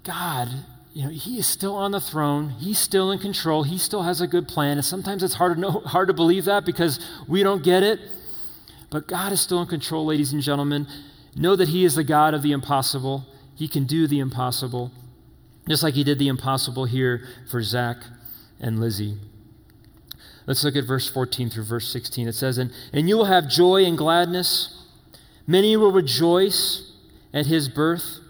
[0.04, 0.48] God,
[0.96, 2.50] you know, He is still on the throne.
[2.58, 3.62] He's still in control.
[3.62, 4.78] He still has a good plan.
[4.78, 8.00] And sometimes it's hard to, know, hard to believe that because we don't get it.
[8.90, 10.86] But God is still in control, ladies and gentlemen.
[11.36, 14.90] Know that He is the God of the impossible, He can do the impossible
[15.68, 17.96] just like he did the impossible here for Zach
[18.60, 19.16] and Lizzie.
[20.46, 22.28] Let's look at verse 14 through verse 16.
[22.28, 24.84] It says, And, and you will have joy and gladness.
[25.46, 26.92] Many will rejoice
[27.34, 28.20] at his birth.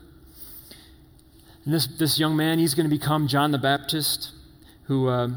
[1.66, 4.31] And this, this young man, he's going to become John the Baptist,
[4.85, 5.31] who uh,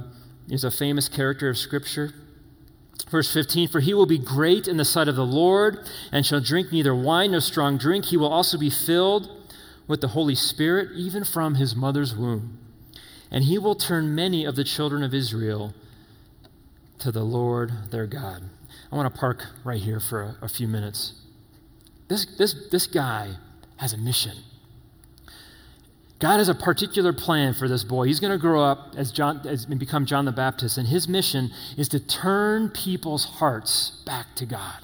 [0.47, 2.13] is a famous character of Scripture.
[3.09, 5.79] Verse 15 For he will be great in the sight of the Lord,
[6.11, 8.05] and shall drink neither wine nor strong drink.
[8.05, 9.27] He will also be filled
[9.87, 12.59] with the Holy Spirit, even from his mother's womb.
[13.31, 15.73] And he will turn many of the children of Israel
[16.99, 18.43] to the Lord their God.
[18.91, 21.13] I want to park right here for a, a few minutes.
[22.07, 23.37] This, this, this guy
[23.77, 24.37] has a mission.
[26.19, 28.07] God has a particular plan for this boy.
[28.07, 31.07] He's going to grow up as John, as, and become John the Baptist, and his
[31.07, 34.83] mission is to turn people's hearts back to God.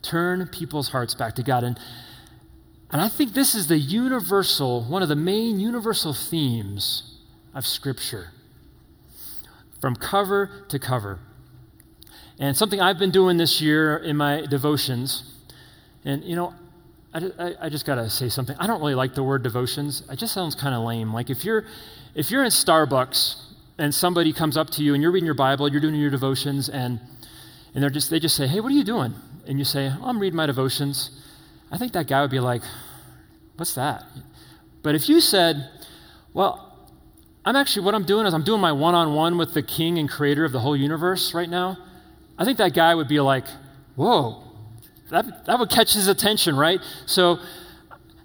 [0.00, 1.64] Turn people's hearts back to God.
[1.64, 1.78] And
[2.92, 7.18] and I think this is the universal, one of the main universal themes
[7.54, 8.30] of Scripture,
[9.80, 11.20] from cover to cover.
[12.38, 15.22] And something I've been doing this year in my devotions,
[16.04, 16.54] and you know,
[17.12, 18.56] I, I, just got to say something.
[18.58, 20.04] I don't really like the word devotions.
[20.08, 21.12] It just sounds kind of lame.
[21.12, 21.64] Like if you're,
[22.14, 23.42] if you're in Starbucks
[23.78, 26.68] and somebody comes up to you and you're reading your Bible, you're doing your devotions,
[26.68, 27.00] and,
[27.74, 29.14] and they're just, they just say, hey, what are you doing?
[29.46, 31.10] And you say, oh, I'm reading my devotions.
[31.72, 32.62] I think that guy would be like,
[33.60, 34.04] What's that?
[34.82, 35.68] But if you said,
[36.32, 36.74] Well,
[37.44, 39.98] I'm actually, what I'm doing is I'm doing my one on one with the king
[39.98, 41.76] and creator of the whole universe right now,
[42.38, 43.44] I think that guy would be like,
[43.96, 44.42] Whoa,
[45.10, 46.80] that, that would catch his attention, right?
[47.06, 47.38] So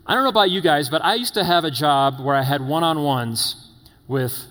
[0.05, 2.43] I don't know about you guys, but I used to have a job where I
[2.43, 3.71] had one on ones
[4.07, 4.45] with,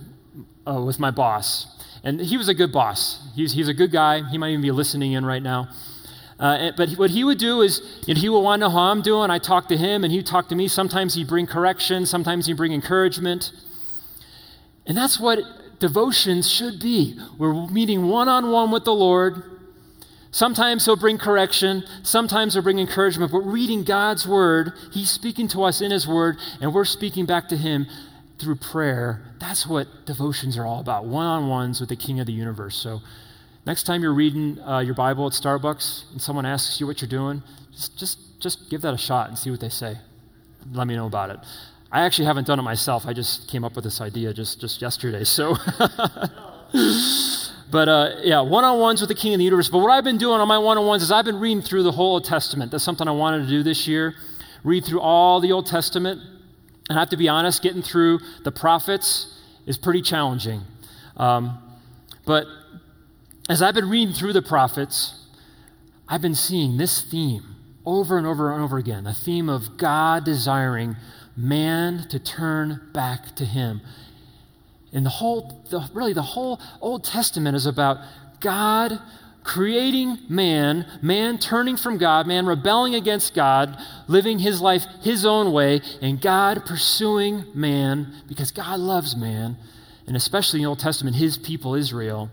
[0.66, 1.66] uh, with my boss.
[2.02, 3.26] And he was a good boss.
[3.34, 4.28] He's, he's a good guy.
[4.28, 5.68] He might even be listening in right now.
[6.38, 8.90] Uh, but what he would do is you know, he would want to know how
[8.90, 9.30] I'm doing.
[9.30, 10.66] I talk to him, and he talk to me.
[10.68, 13.52] Sometimes he'd bring correction, sometimes he'd bring encouragement.
[14.86, 15.38] And that's what
[15.78, 17.18] devotions should be.
[17.38, 19.53] We're meeting one on one with the Lord.
[20.34, 25.62] Sometimes he'll bring correction, sometimes he'll bring encouragement, but reading God's word, he's speaking to
[25.62, 27.86] us in his word, and we're speaking back to him
[28.40, 29.22] through prayer.
[29.38, 32.74] That's what devotions are all about one on ones with the King of the universe.
[32.74, 33.00] So,
[33.64, 37.08] next time you're reading uh, your Bible at Starbucks and someone asks you what you're
[37.08, 39.98] doing, just, just, just give that a shot and see what they say.
[40.72, 41.38] Let me know about it.
[41.92, 43.06] I actually haven't done it myself.
[43.06, 45.22] I just came up with this idea just, just yesterday.
[45.22, 45.54] So.
[47.74, 49.68] But uh, yeah, one on ones with the King of the universe.
[49.68, 51.82] But what I've been doing on my one on ones is I've been reading through
[51.82, 52.70] the whole Old Testament.
[52.70, 54.14] That's something I wanted to do this year.
[54.62, 56.20] Read through all the Old Testament.
[56.88, 60.60] And I have to be honest, getting through the prophets is pretty challenging.
[61.16, 61.58] Um,
[62.24, 62.46] but
[63.48, 65.26] as I've been reading through the prophets,
[66.08, 70.24] I've been seeing this theme over and over and over again a theme of God
[70.24, 70.94] desiring
[71.36, 73.80] man to turn back to Him.
[74.94, 77.98] And the whole, the, really, the whole Old Testament is about
[78.40, 79.00] God
[79.42, 83.76] creating man, man turning from God, man rebelling against God,
[84.08, 89.56] living his life his own way, and God pursuing man because God loves man,
[90.06, 92.30] and especially in the Old Testament, his people Israel.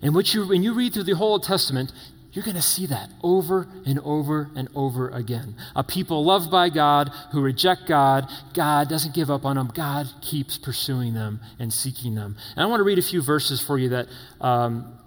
[0.00, 1.92] And what you, when you read through the whole Old Testament,
[2.32, 5.54] you're going to see that over and over and over again.
[5.76, 8.26] A people loved by God who reject God.
[8.54, 9.70] God doesn't give up on them.
[9.74, 12.36] God keeps pursuing them and seeking them.
[12.56, 14.06] And I want to read a few verses for you that
[14.40, 14.98] um,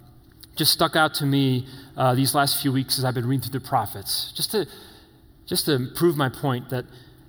[0.56, 3.60] just stuck out to me uh, these last few weeks as I've been reading through
[3.60, 4.68] the prophets, just to
[5.48, 6.86] just to prove my point that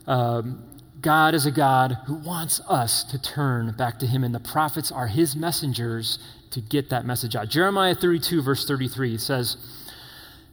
[0.06, 0.62] um,
[1.00, 4.90] God is a God who wants us to turn back to Him, and the prophets
[4.90, 6.18] are His messengers
[6.50, 7.48] to get that message out.
[7.48, 9.56] Jeremiah 32, verse 33 says.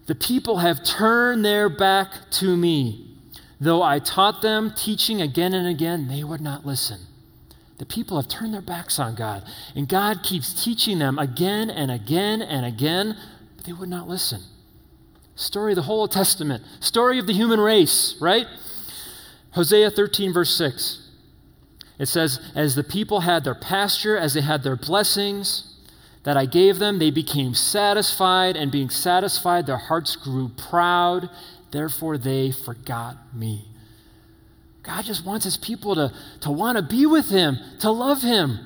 [0.06, 3.18] The people have turned their back to me.
[3.60, 7.00] Though I taught them, teaching again and again, they would not listen.
[7.78, 9.44] The people have turned their backs on God,
[9.76, 13.18] and God keeps teaching them again and again and again,
[13.56, 14.42] but they would not listen.
[15.36, 18.46] Story of the whole Testament, story of the human race, right?
[19.52, 21.10] Hosea 13, verse 6.
[22.00, 25.73] It says, As the people had their pasture, as they had their blessings,
[26.24, 31.30] that I gave them, they became satisfied, and being satisfied, their hearts grew proud.
[31.72, 33.68] Therefore, they forgot me.
[34.84, 38.60] God just wants his people to, to want to be with him, to love him.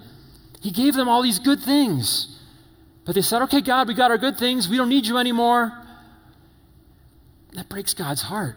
[0.62, 2.40] He gave them all these good things.
[3.06, 4.68] But they said, okay, God, we got our good things.
[4.68, 5.72] We don't need you anymore.
[7.54, 8.56] That breaks God's heart.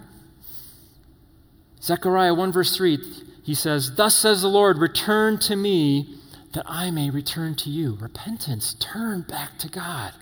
[1.83, 2.99] Zechariah 1, verse 3,
[3.45, 6.20] he says, Thus says the Lord, return to me
[6.53, 7.97] that I may return to you.
[8.01, 10.13] Repentance, turn back to God.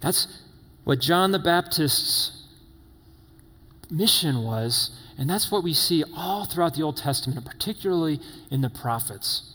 [0.00, 0.42] That's
[0.84, 2.44] what John the Baptist's
[3.90, 8.70] mission was, and that's what we see all throughout the Old Testament, particularly in the
[8.70, 9.54] prophets.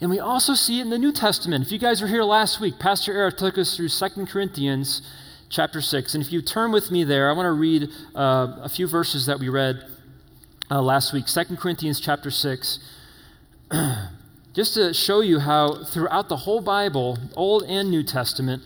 [0.00, 1.64] And we also see it in the New Testament.
[1.64, 5.02] If you guys were here last week, Pastor Eric took us through 2 Corinthians
[5.50, 6.14] chapter 6.
[6.14, 9.26] And if you turn with me there, I want to read uh, a few verses
[9.26, 9.84] that we read
[10.70, 11.26] uh, last week.
[11.26, 12.78] 2 Corinthians chapter 6
[14.52, 18.62] just to show you how throughout the whole Bible, Old and New Testament,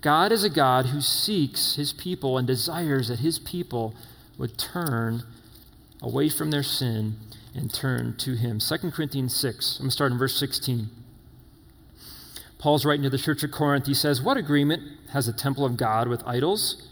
[0.00, 3.94] God is a God who seeks his people and desires that his people
[4.38, 5.22] would turn
[6.02, 7.16] away from their sin
[7.54, 8.58] and turn to him.
[8.58, 10.88] 2 Corinthians 6, I'm going to start in verse 16.
[12.58, 13.86] Paul's writing to the church of Corinth.
[13.86, 14.82] He says, What agreement
[15.12, 16.88] has the temple of God with idols?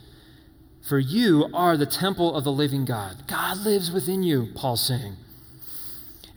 [0.82, 3.26] For you are the temple of the living God.
[3.26, 5.16] God lives within you, Paul's saying.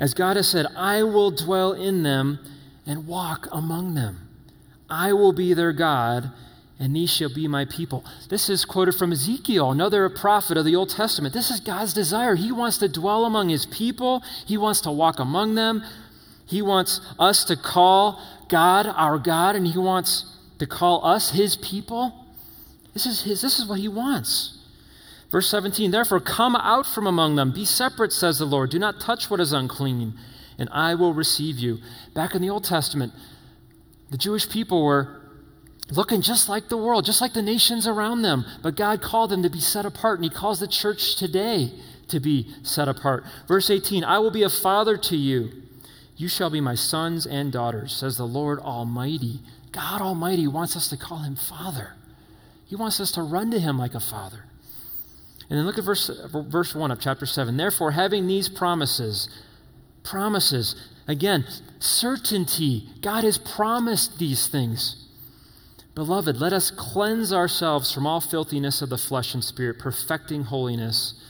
[0.01, 2.39] As God has said, I will dwell in them
[2.87, 4.27] and walk among them.
[4.89, 6.31] I will be their God,
[6.79, 8.03] and these shall be my people.
[8.27, 11.35] This is quoted from Ezekiel, another prophet of the Old Testament.
[11.35, 12.33] This is God's desire.
[12.33, 15.83] He wants to dwell among his people, he wants to walk among them.
[16.47, 20.25] He wants us to call God our God, and he wants
[20.57, 22.25] to call us his people.
[22.93, 24.57] This is, his, this is what he wants.
[25.31, 27.51] Verse 17, therefore, come out from among them.
[27.51, 28.69] Be separate, says the Lord.
[28.69, 30.13] Do not touch what is unclean,
[30.59, 31.79] and I will receive you.
[32.13, 33.13] Back in the Old Testament,
[34.09, 35.21] the Jewish people were
[35.89, 38.45] looking just like the world, just like the nations around them.
[38.61, 41.71] But God called them to be set apart, and He calls the church today
[42.09, 43.23] to be set apart.
[43.47, 45.51] Verse 18, I will be a father to you.
[46.17, 49.39] You shall be my sons and daughters, says the Lord Almighty.
[49.71, 51.93] God Almighty wants us to call Him Father,
[52.65, 54.43] He wants us to run to Him like a father.
[55.51, 57.57] And then look at verse, verse 1 of chapter 7.
[57.57, 59.27] Therefore, having these promises,
[60.01, 60.77] promises,
[61.09, 61.43] again,
[61.77, 62.87] certainty.
[63.01, 65.09] God has promised these things.
[65.93, 71.21] Beloved, let us cleanse ourselves from all filthiness of the flesh and spirit, perfecting holiness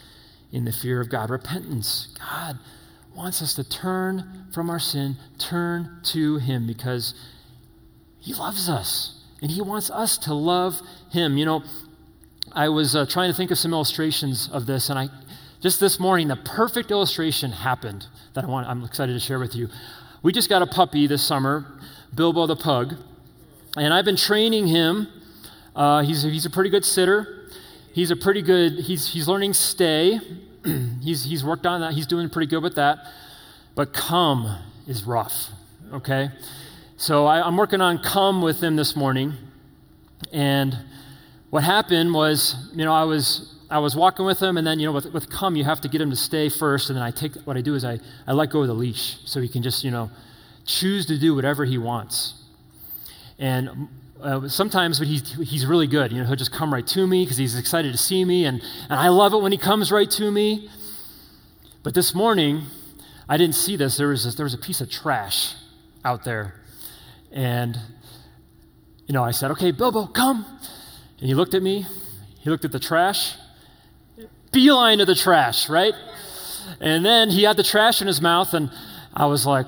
[0.51, 1.31] in the fear of God.
[1.31, 2.09] Repentance.
[2.19, 2.59] God
[3.15, 7.15] wants us to turn from our sin, turn to Him because
[8.19, 9.23] He loves us.
[9.41, 11.39] And He wants us to love Him.
[11.39, 11.63] You know,
[12.53, 15.09] I was uh, trying to think of some illustrations of this, and I
[15.61, 19.55] just this morning, the perfect illustration happened that I want, I'm excited to share with
[19.55, 19.69] you.
[20.21, 21.65] We just got a puppy this summer,
[22.13, 22.95] Bilbo the pug,
[23.77, 25.07] and I've been training him.
[25.75, 27.47] Uh, he's, he's a pretty good sitter.
[27.93, 30.19] He's a pretty good, he's, he's learning stay.
[31.01, 31.93] he's, he's worked on that.
[31.93, 33.05] He's doing pretty good with that.
[33.75, 35.47] But come is rough,
[35.93, 36.29] okay?
[36.97, 39.35] So I, I'm working on come with him this morning.
[40.33, 40.77] And
[41.51, 44.87] what happened was, you know, I was I was walking with him, and then, you
[44.87, 46.89] know, with, with come, you have to get him to stay first.
[46.89, 49.19] And then I take, what I do is I, I let go of the leash
[49.23, 50.11] so he can just, you know,
[50.65, 52.33] choose to do whatever he wants.
[53.39, 53.87] And
[54.21, 56.11] uh, sometimes but he's, he's really good.
[56.11, 58.43] You know, he'll just come right to me because he's excited to see me.
[58.43, 60.69] And, and I love it when he comes right to me.
[61.81, 62.63] But this morning,
[63.29, 63.95] I didn't see this.
[63.95, 65.55] There was, this, there was a piece of trash
[66.03, 66.55] out there.
[67.31, 67.79] And,
[69.07, 70.45] you know, I said, okay, Bilbo, come.
[71.21, 71.85] And he looked at me.
[72.39, 73.35] He looked at the trash
[74.51, 75.93] beeline to the trash, right?
[76.79, 78.69] And then he had the trash in his mouth, and
[79.13, 79.65] I was like,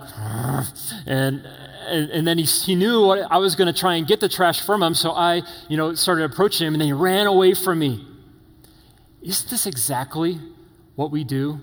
[1.06, 1.46] and,
[1.88, 4.30] and, and then he, he knew what I was going to try and get the
[4.30, 7.54] trash from him, so I, you know, started approaching him, and then he ran away
[7.54, 8.06] from me.
[9.22, 10.40] Isn't this exactly
[10.96, 11.62] what we do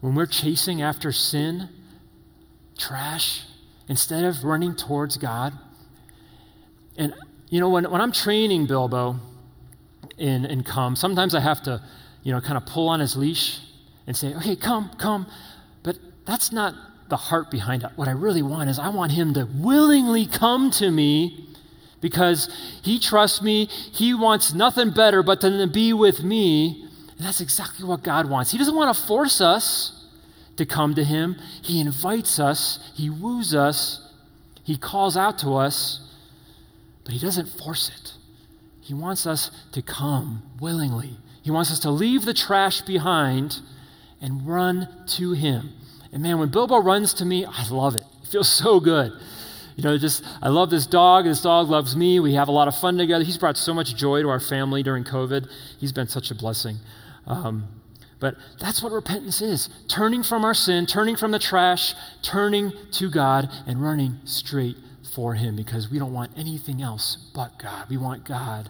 [0.00, 1.70] when we're chasing after sin,
[2.76, 3.44] trash,
[3.88, 5.54] instead of running towards God?
[6.96, 7.14] And,
[7.50, 9.16] you know, when, when I'm training Bilbo
[10.16, 11.82] in, in Come, sometimes I have to
[12.22, 13.60] you know, kind of pull on his leash
[14.06, 15.26] and say, okay, come, come.
[15.82, 15.96] But
[16.26, 16.74] that's not
[17.08, 17.90] the heart behind it.
[17.96, 21.46] What I really want is I want him to willingly come to me
[22.00, 22.48] because
[22.82, 23.66] he trusts me.
[23.66, 26.86] He wants nothing better but to be with me.
[27.16, 28.52] And that's exactly what God wants.
[28.52, 29.94] He doesn't want to force us
[30.56, 34.12] to come to him, He invites us, He woos us,
[34.64, 36.00] He calls out to us,
[37.08, 38.12] but He doesn't force it.
[38.82, 41.16] He wants us to come willingly
[41.48, 43.60] he wants us to leave the trash behind
[44.20, 44.86] and run
[45.16, 45.70] to Him.
[46.12, 48.04] And man, when Bilbo runs to me, I love it.
[48.22, 49.12] It feels so good.
[49.74, 51.24] You know, just, I love this dog.
[51.24, 52.20] This dog loves me.
[52.20, 53.24] We have a lot of fun together.
[53.24, 55.48] He's brought so much joy to our family during COVID.
[55.80, 56.76] He's been such a blessing.
[57.26, 57.68] Um,
[58.20, 63.08] but that's what repentance is turning from our sin, turning from the trash, turning to
[63.08, 64.76] God, and running straight
[65.18, 67.90] for Him because we don't want anything else but God.
[67.90, 68.68] We want God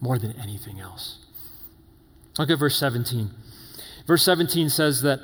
[0.00, 1.18] more than anything else.
[2.38, 3.28] Look at verse 17.
[4.06, 5.18] Verse 17 says that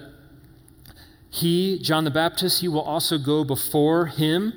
[1.31, 4.55] he, John the Baptist, he will also go before him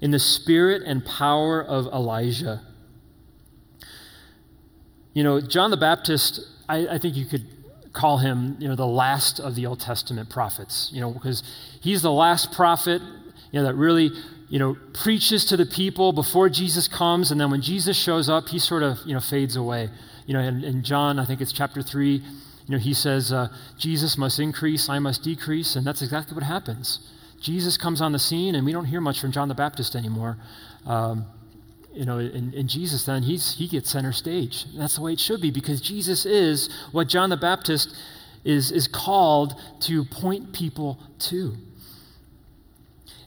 [0.00, 2.62] in the spirit and power of Elijah.
[5.14, 7.46] You know, John the Baptist, I, I think you could
[7.92, 11.44] call him, you know, the last of the Old Testament prophets, you know, because
[11.80, 13.00] he's the last prophet,
[13.52, 14.10] you know, that really,
[14.52, 18.50] you know, preaches to the people before Jesus comes, and then when Jesus shows up,
[18.50, 19.88] he sort of, you know, fades away
[20.26, 22.22] you know, in, in John, I think it's chapter 3, you
[22.68, 27.00] know, he says, uh, Jesus must increase, I must decrease, and that's exactly what happens.
[27.40, 30.38] Jesus comes on the scene, and we don't hear much from John the Baptist anymore.
[30.86, 31.26] Um,
[31.92, 34.64] you know, in, in, Jesus, then he's, he gets center stage.
[34.72, 37.94] And that's the way it should be because Jesus is what John the Baptist
[38.44, 41.56] is, is called to point people to.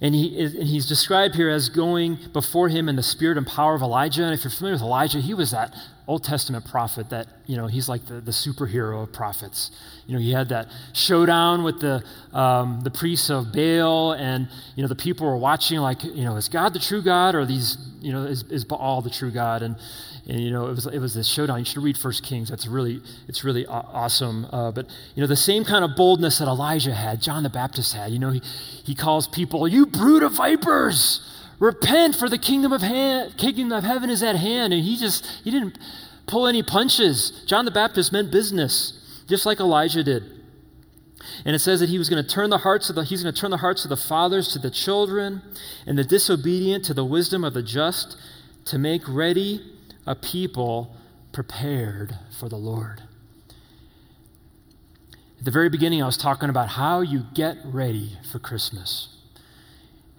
[0.01, 3.47] And, he is, and he's described here as going before him in the spirit and
[3.47, 4.23] power of Elijah.
[4.23, 5.73] And if you're familiar with Elijah, he was that
[6.07, 9.71] Old Testament prophet that, you know, he's like the, the superhero of prophets.
[10.05, 14.83] You know, he had that showdown with the, um, the priests of Baal, and, you
[14.83, 17.77] know, the people were watching, like, you know, is God the true God, or these,
[18.01, 19.63] you know, is, is Baal the true God?
[19.63, 19.77] And,
[20.27, 21.59] and you know, it was, it was this showdown.
[21.59, 22.49] You should read First Kings.
[22.49, 24.47] That's really, it's really awesome.
[24.51, 27.93] Uh, but, you know, the same kind of boldness that Elijah had, John the Baptist
[27.93, 28.11] had.
[28.11, 28.41] You know, he,
[28.83, 31.31] he calls people, you brood of vipers!
[31.57, 34.73] Repent, for the kingdom of, hand, kingdom of heaven is at hand.
[34.73, 35.77] And he just, he didn't
[36.25, 37.43] pull any punches.
[37.45, 40.23] John the Baptist meant business, just like Elijah did.
[41.45, 43.33] And it says that he was going to turn the hearts of the, he's going
[43.33, 45.43] to turn the hearts of the fathers to the children
[45.85, 48.17] and the disobedient to the wisdom of the just
[48.65, 49.61] to make ready
[50.05, 50.95] a people
[51.31, 53.03] prepared for the Lord.
[55.39, 59.09] At the very beginning, I was talking about how you get ready for Christmas.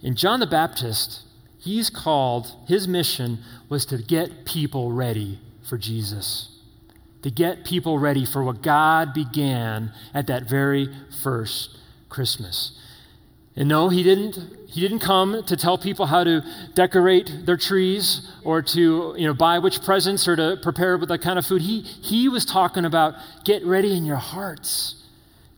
[0.02, 1.22] In John the Baptist,
[1.58, 6.60] he's called, his mission was to get people ready for Jesus,
[7.22, 11.78] to get people ready for what God began at that very first
[12.08, 12.78] Christmas.
[13.56, 14.36] And no, he didn't,
[14.68, 16.44] he didn't come to tell people how to
[16.74, 21.18] decorate their trees or to you know, buy which presents or to prepare with the
[21.18, 21.62] kind of food.
[21.62, 25.02] He, he was talking about get ready in your hearts,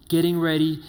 [0.09, 0.81] getting ready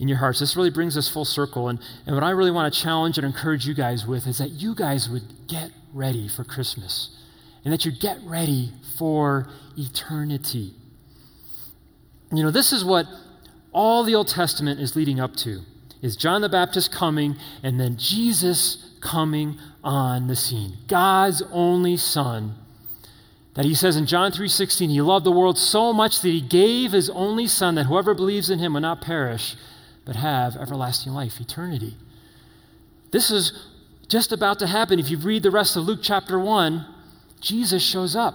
[0.00, 0.40] in your hearts.
[0.40, 1.68] This really brings us full circle.
[1.68, 4.50] And, and what I really want to challenge and encourage you guys with is that
[4.50, 7.16] you guys would get ready for Christmas
[7.64, 10.74] and that you get ready for eternity.
[12.32, 13.06] You know, this is what
[13.72, 15.60] all the Old Testament is leading up to
[16.02, 20.76] is John the Baptist coming and then Jesus coming on the scene.
[20.88, 22.56] God's only son
[23.54, 26.92] that he says in John 3:16 he loved the world so much that he gave
[26.92, 29.56] his only son that whoever believes in him will not perish
[30.04, 31.96] but have everlasting life, eternity.
[33.12, 33.52] This is
[34.08, 34.98] just about to happen.
[34.98, 36.84] If you read the rest of Luke chapter 1,
[37.40, 38.34] Jesus shows up.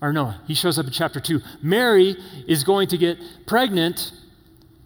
[0.00, 1.40] Or no, he shows up in chapter 2.
[1.62, 4.12] Mary is going to get pregnant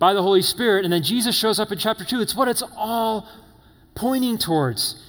[0.00, 2.20] by the Holy Spirit, and then Jesus shows up in chapter 2.
[2.20, 3.28] It's what it's all
[3.94, 5.00] pointing towards.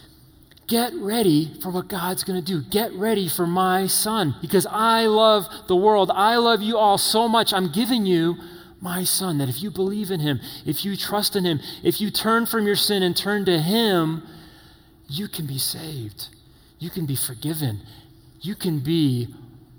[0.67, 2.61] Get ready for what God's going to do.
[2.69, 6.11] Get ready for my son because I love the world.
[6.13, 7.51] I love you all so much.
[7.53, 8.35] I'm giving you
[8.81, 12.09] my son, that if you believe in him, if you trust in him, if you
[12.09, 14.23] turn from your sin and turn to him,
[15.07, 16.29] you can be saved.
[16.79, 17.81] You can be forgiven.
[18.41, 19.27] You can be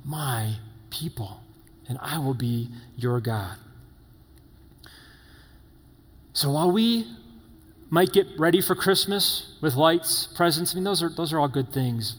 [0.04, 0.54] my
[0.90, 1.40] people,
[1.88, 3.56] and I will be your God.
[6.32, 7.06] So while we
[7.90, 11.48] might get ready for Christmas with lights, presents, I mean, those are, those are all
[11.48, 12.16] good things.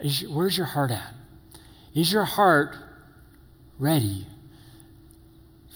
[0.00, 1.14] Is, where's your heart at?
[1.94, 2.76] Is your heart
[3.78, 4.26] ready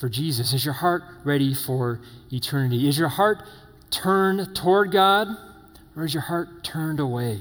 [0.00, 0.52] for Jesus?
[0.52, 2.00] Is your heart ready for
[2.32, 2.88] eternity?
[2.88, 3.42] Is your heart
[3.90, 5.28] turned toward God
[5.94, 7.40] or is your heart turned away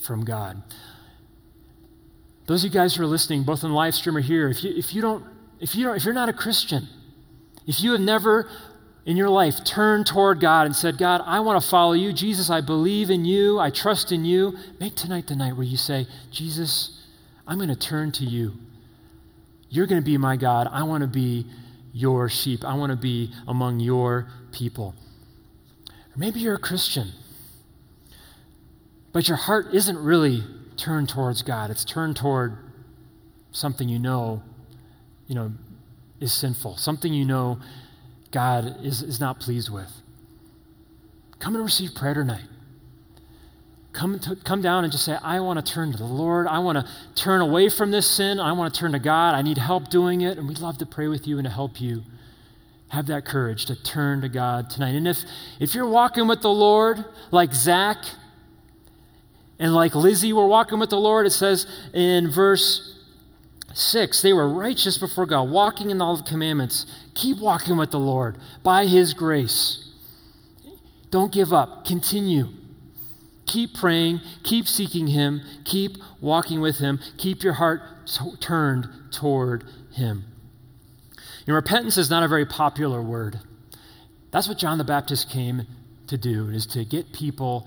[0.00, 0.62] from God?
[2.46, 4.72] Those of you guys who are listening, both on live stream or here, if you,
[4.76, 5.24] if you don't,
[5.60, 6.88] if you don't, if you're not a Christian,
[7.66, 8.48] if you have never
[9.04, 12.12] in your life turned toward God and said, God, I want to follow you.
[12.12, 13.58] Jesus, I believe in you.
[13.58, 14.56] I trust in you.
[14.78, 17.04] Make tonight the night where you say, Jesus,
[17.46, 18.52] I'm going to turn to you.
[19.68, 20.68] You're going to be my God.
[20.70, 21.46] I want to be
[21.92, 22.64] your sheep.
[22.64, 24.94] I want to be among your people.
[25.88, 27.08] Or maybe you're a Christian,
[29.12, 30.44] but your heart isn't really
[30.76, 31.70] turned towards God.
[31.70, 32.56] It's turned toward
[33.50, 34.42] something you know,
[35.26, 35.52] you know,
[36.20, 37.58] is sinful, something you know
[38.32, 39.90] God is, is not pleased with.
[41.38, 42.44] Come and receive prayer tonight.
[43.92, 46.46] Come, to, come down and just say, I want to turn to the Lord.
[46.46, 48.40] I want to turn away from this sin.
[48.40, 49.34] I want to turn to God.
[49.34, 50.38] I need help doing it.
[50.38, 52.02] And we'd love to pray with you and to help you
[52.88, 54.94] have that courage to turn to God tonight.
[54.94, 55.24] And if,
[55.60, 57.98] if you're walking with the Lord, like Zach
[59.58, 62.91] and like Lizzie were walking with the Lord, it says in verse
[63.74, 66.86] 6 they were righteous before God, walking in all the commandments.
[67.14, 69.90] Keep walking with the Lord by His grace.
[71.10, 71.84] Don't give up.
[71.84, 72.48] Continue.
[73.46, 79.64] Keep praying, keep seeking Him, keep walking with Him, keep your heart t- turned toward
[79.92, 80.24] Him.
[81.44, 83.40] You know, repentance is not a very popular word.
[84.30, 85.66] That's what John the Baptist came
[86.06, 87.66] to do, is to get people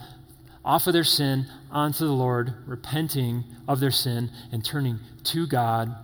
[0.66, 5.95] off of their sin onto the Lord, repenting of their sin and turning to God.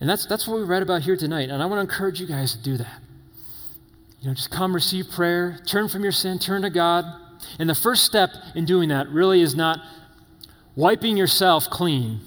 [0.00, 1.50] And that's, that's what we read about here tonight.
[1.50, 3.00] And I want to encourage you guys to do that.
[4.20, 7.04] You know, just come receive prayer, turn from your sin, turn to God.
[7.58, 9.80] And the first step in doing that really is not
[10.76, 12.20] wiping yourself clean.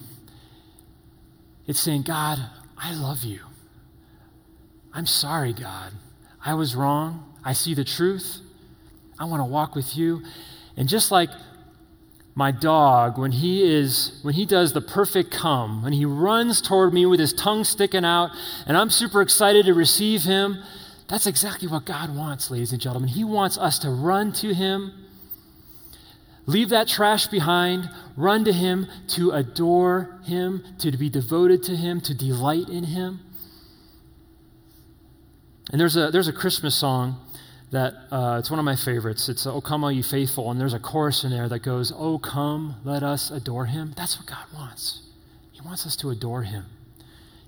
[1.65, 2.39] It's saying, God,
[2.77, 3.39] I love you.
[4.93, 5.93] I'm sorry, God.
[6.43, 7.33] I was wrong.
[7.43, 8.39] I see the truth.
[9.17, 10.23] I want to walk with you.
[10.81, 11.29] And just like
[12.33, 16.91] my dog, when he is when he does the perfect come, when he runs toward
[16.91, 18.31] me with his tongue sticking out,
[18.65, 20.57] and I'm super excited to receive him,
[21.07, 23.09] that's exactly what God wants, ladies and gentlemen.
[23.09, 24.91] He wants us to run to Him,
[26.47, 32.01] leave that trash behind, run to Him, to adore Him, to be devoted to Him,
[32.01, 33.19] to delight in Him.
[35.71, 37.19] And there's a, there's a Christmas song
[37.71, 39.29] that uh, it's one of my favorites.
[39.29, 42.19] It's "O Come All You Faithful," and there's a chorus in there that goes, "Oh
[42.19, 45.07] come, let us adore Him." That's what God wants.
[45.51, 46.65] He wants us to adore Him.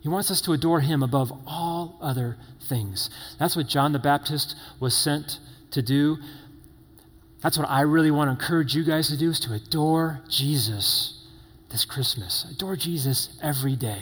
[0.03, 2.35] He wants us to adore him above all other
[2.67, 3.09] things.
[3.39, 5.39] That's what John the Baptist was sent
[5.71, 6.17] to do.
[7.41, 11.25] That's what I really want to encourage you guys to do is to adore Jesus
[11.71, 12.45] this Christmas.
[12.51, 14.01] Adore Jesus every day.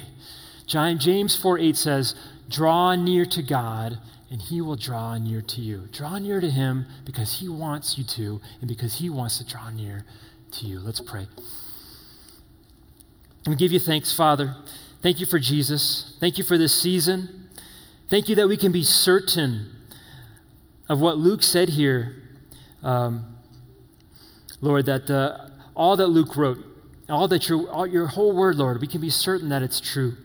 [0.66, 2.16] John, James 4 8 says,
[2.50, 4.00] Draw near to God,
[4.32, 5.90] and he will draw near to you.
[5.92, 9.70] Draw near to him because he wants you to, and because he wants to draw
[9.70, 10.06] near
[10.52, 10.80] to you.
[10.80, 11.28] Let's pray.
[13.46, 14.56] We give you thanks, Father.
[15.02, 16.16] Thank you for Jesus.
[16.22, 17.50] Thank you for this season.
[18.10, 19.70] Thank you that we can be certain
[20.88, 22.16] of what Luke said here.
[22.82, 23.36] Um,
[24.62, 26.60] Lord, that uh, all that Luke wrote,
[27.10, 30.16] all that your, all, your whole word, Lord, we can be certain that it's true.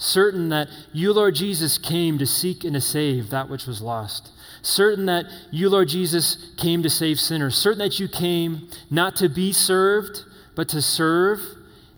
[0.00, 4.32] Certain that you, Lord Jesus, came to seek and to save that which was lost.
[4.62, 7.56] Certain that you, Lord Jesus, came to save sinners.
[7.56, 10.24] Certain that you came not to be served,
[10.56, 11.40] but to serve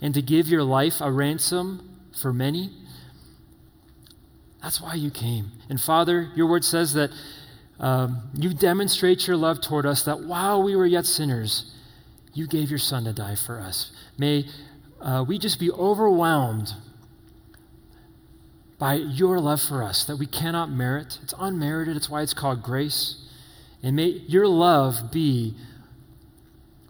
[0.00, 1.88] and to give your life a ransom
[2.20, 2.70] for many.
[4.60, 5.52] That's why you came.
[5.68, 7.10] And Father, your word says that
[7.78, 11.72] um, you demonstrate your love toward us, that while we were yet sinners,
[12.34, 13.92] you gave your Son to die for us.
[14.18, 14.44] May
[15.00, 16.74] uh, we just be overwhelmed
[18.82, 21.20] by your love for us that we cannot merit.
[21.22, 23.14] It's unmerited, it's why it's called grace.
[23.80, 25.54] And may your love be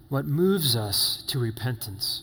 [0.09, 2.23] what moves us to repentance.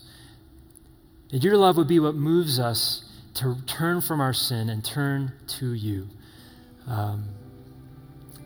[1.29, 3.03] That your love would be what moves us
[3.35, 6.07] to turn from our sin and turn to you.
[6.87, 7.25] Um,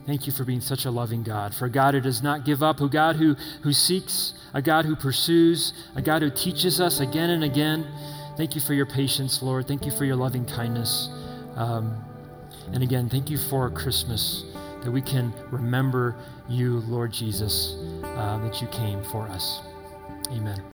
[0.05, 2.61] thank you for being such a loving God, for a God who does not give
[2.61, 6.99] up, a God who, who seeks, a God who pursues, a God who teaches us
[6.99, 7.87] again and again.
[8.35, 9.67] Thank you for your patience, Lord.
[9.67, 11.09] Thank you for your loving kindness.
[11.55, 12.03] Um,
[12.71, 14.45] and again, thank you for Christmas,
[14.81, 16.15] that we can remember
[16.49, 19.61] you, Lord Jesus, uh, that you came for us.
[20.31, 20.63] Amen.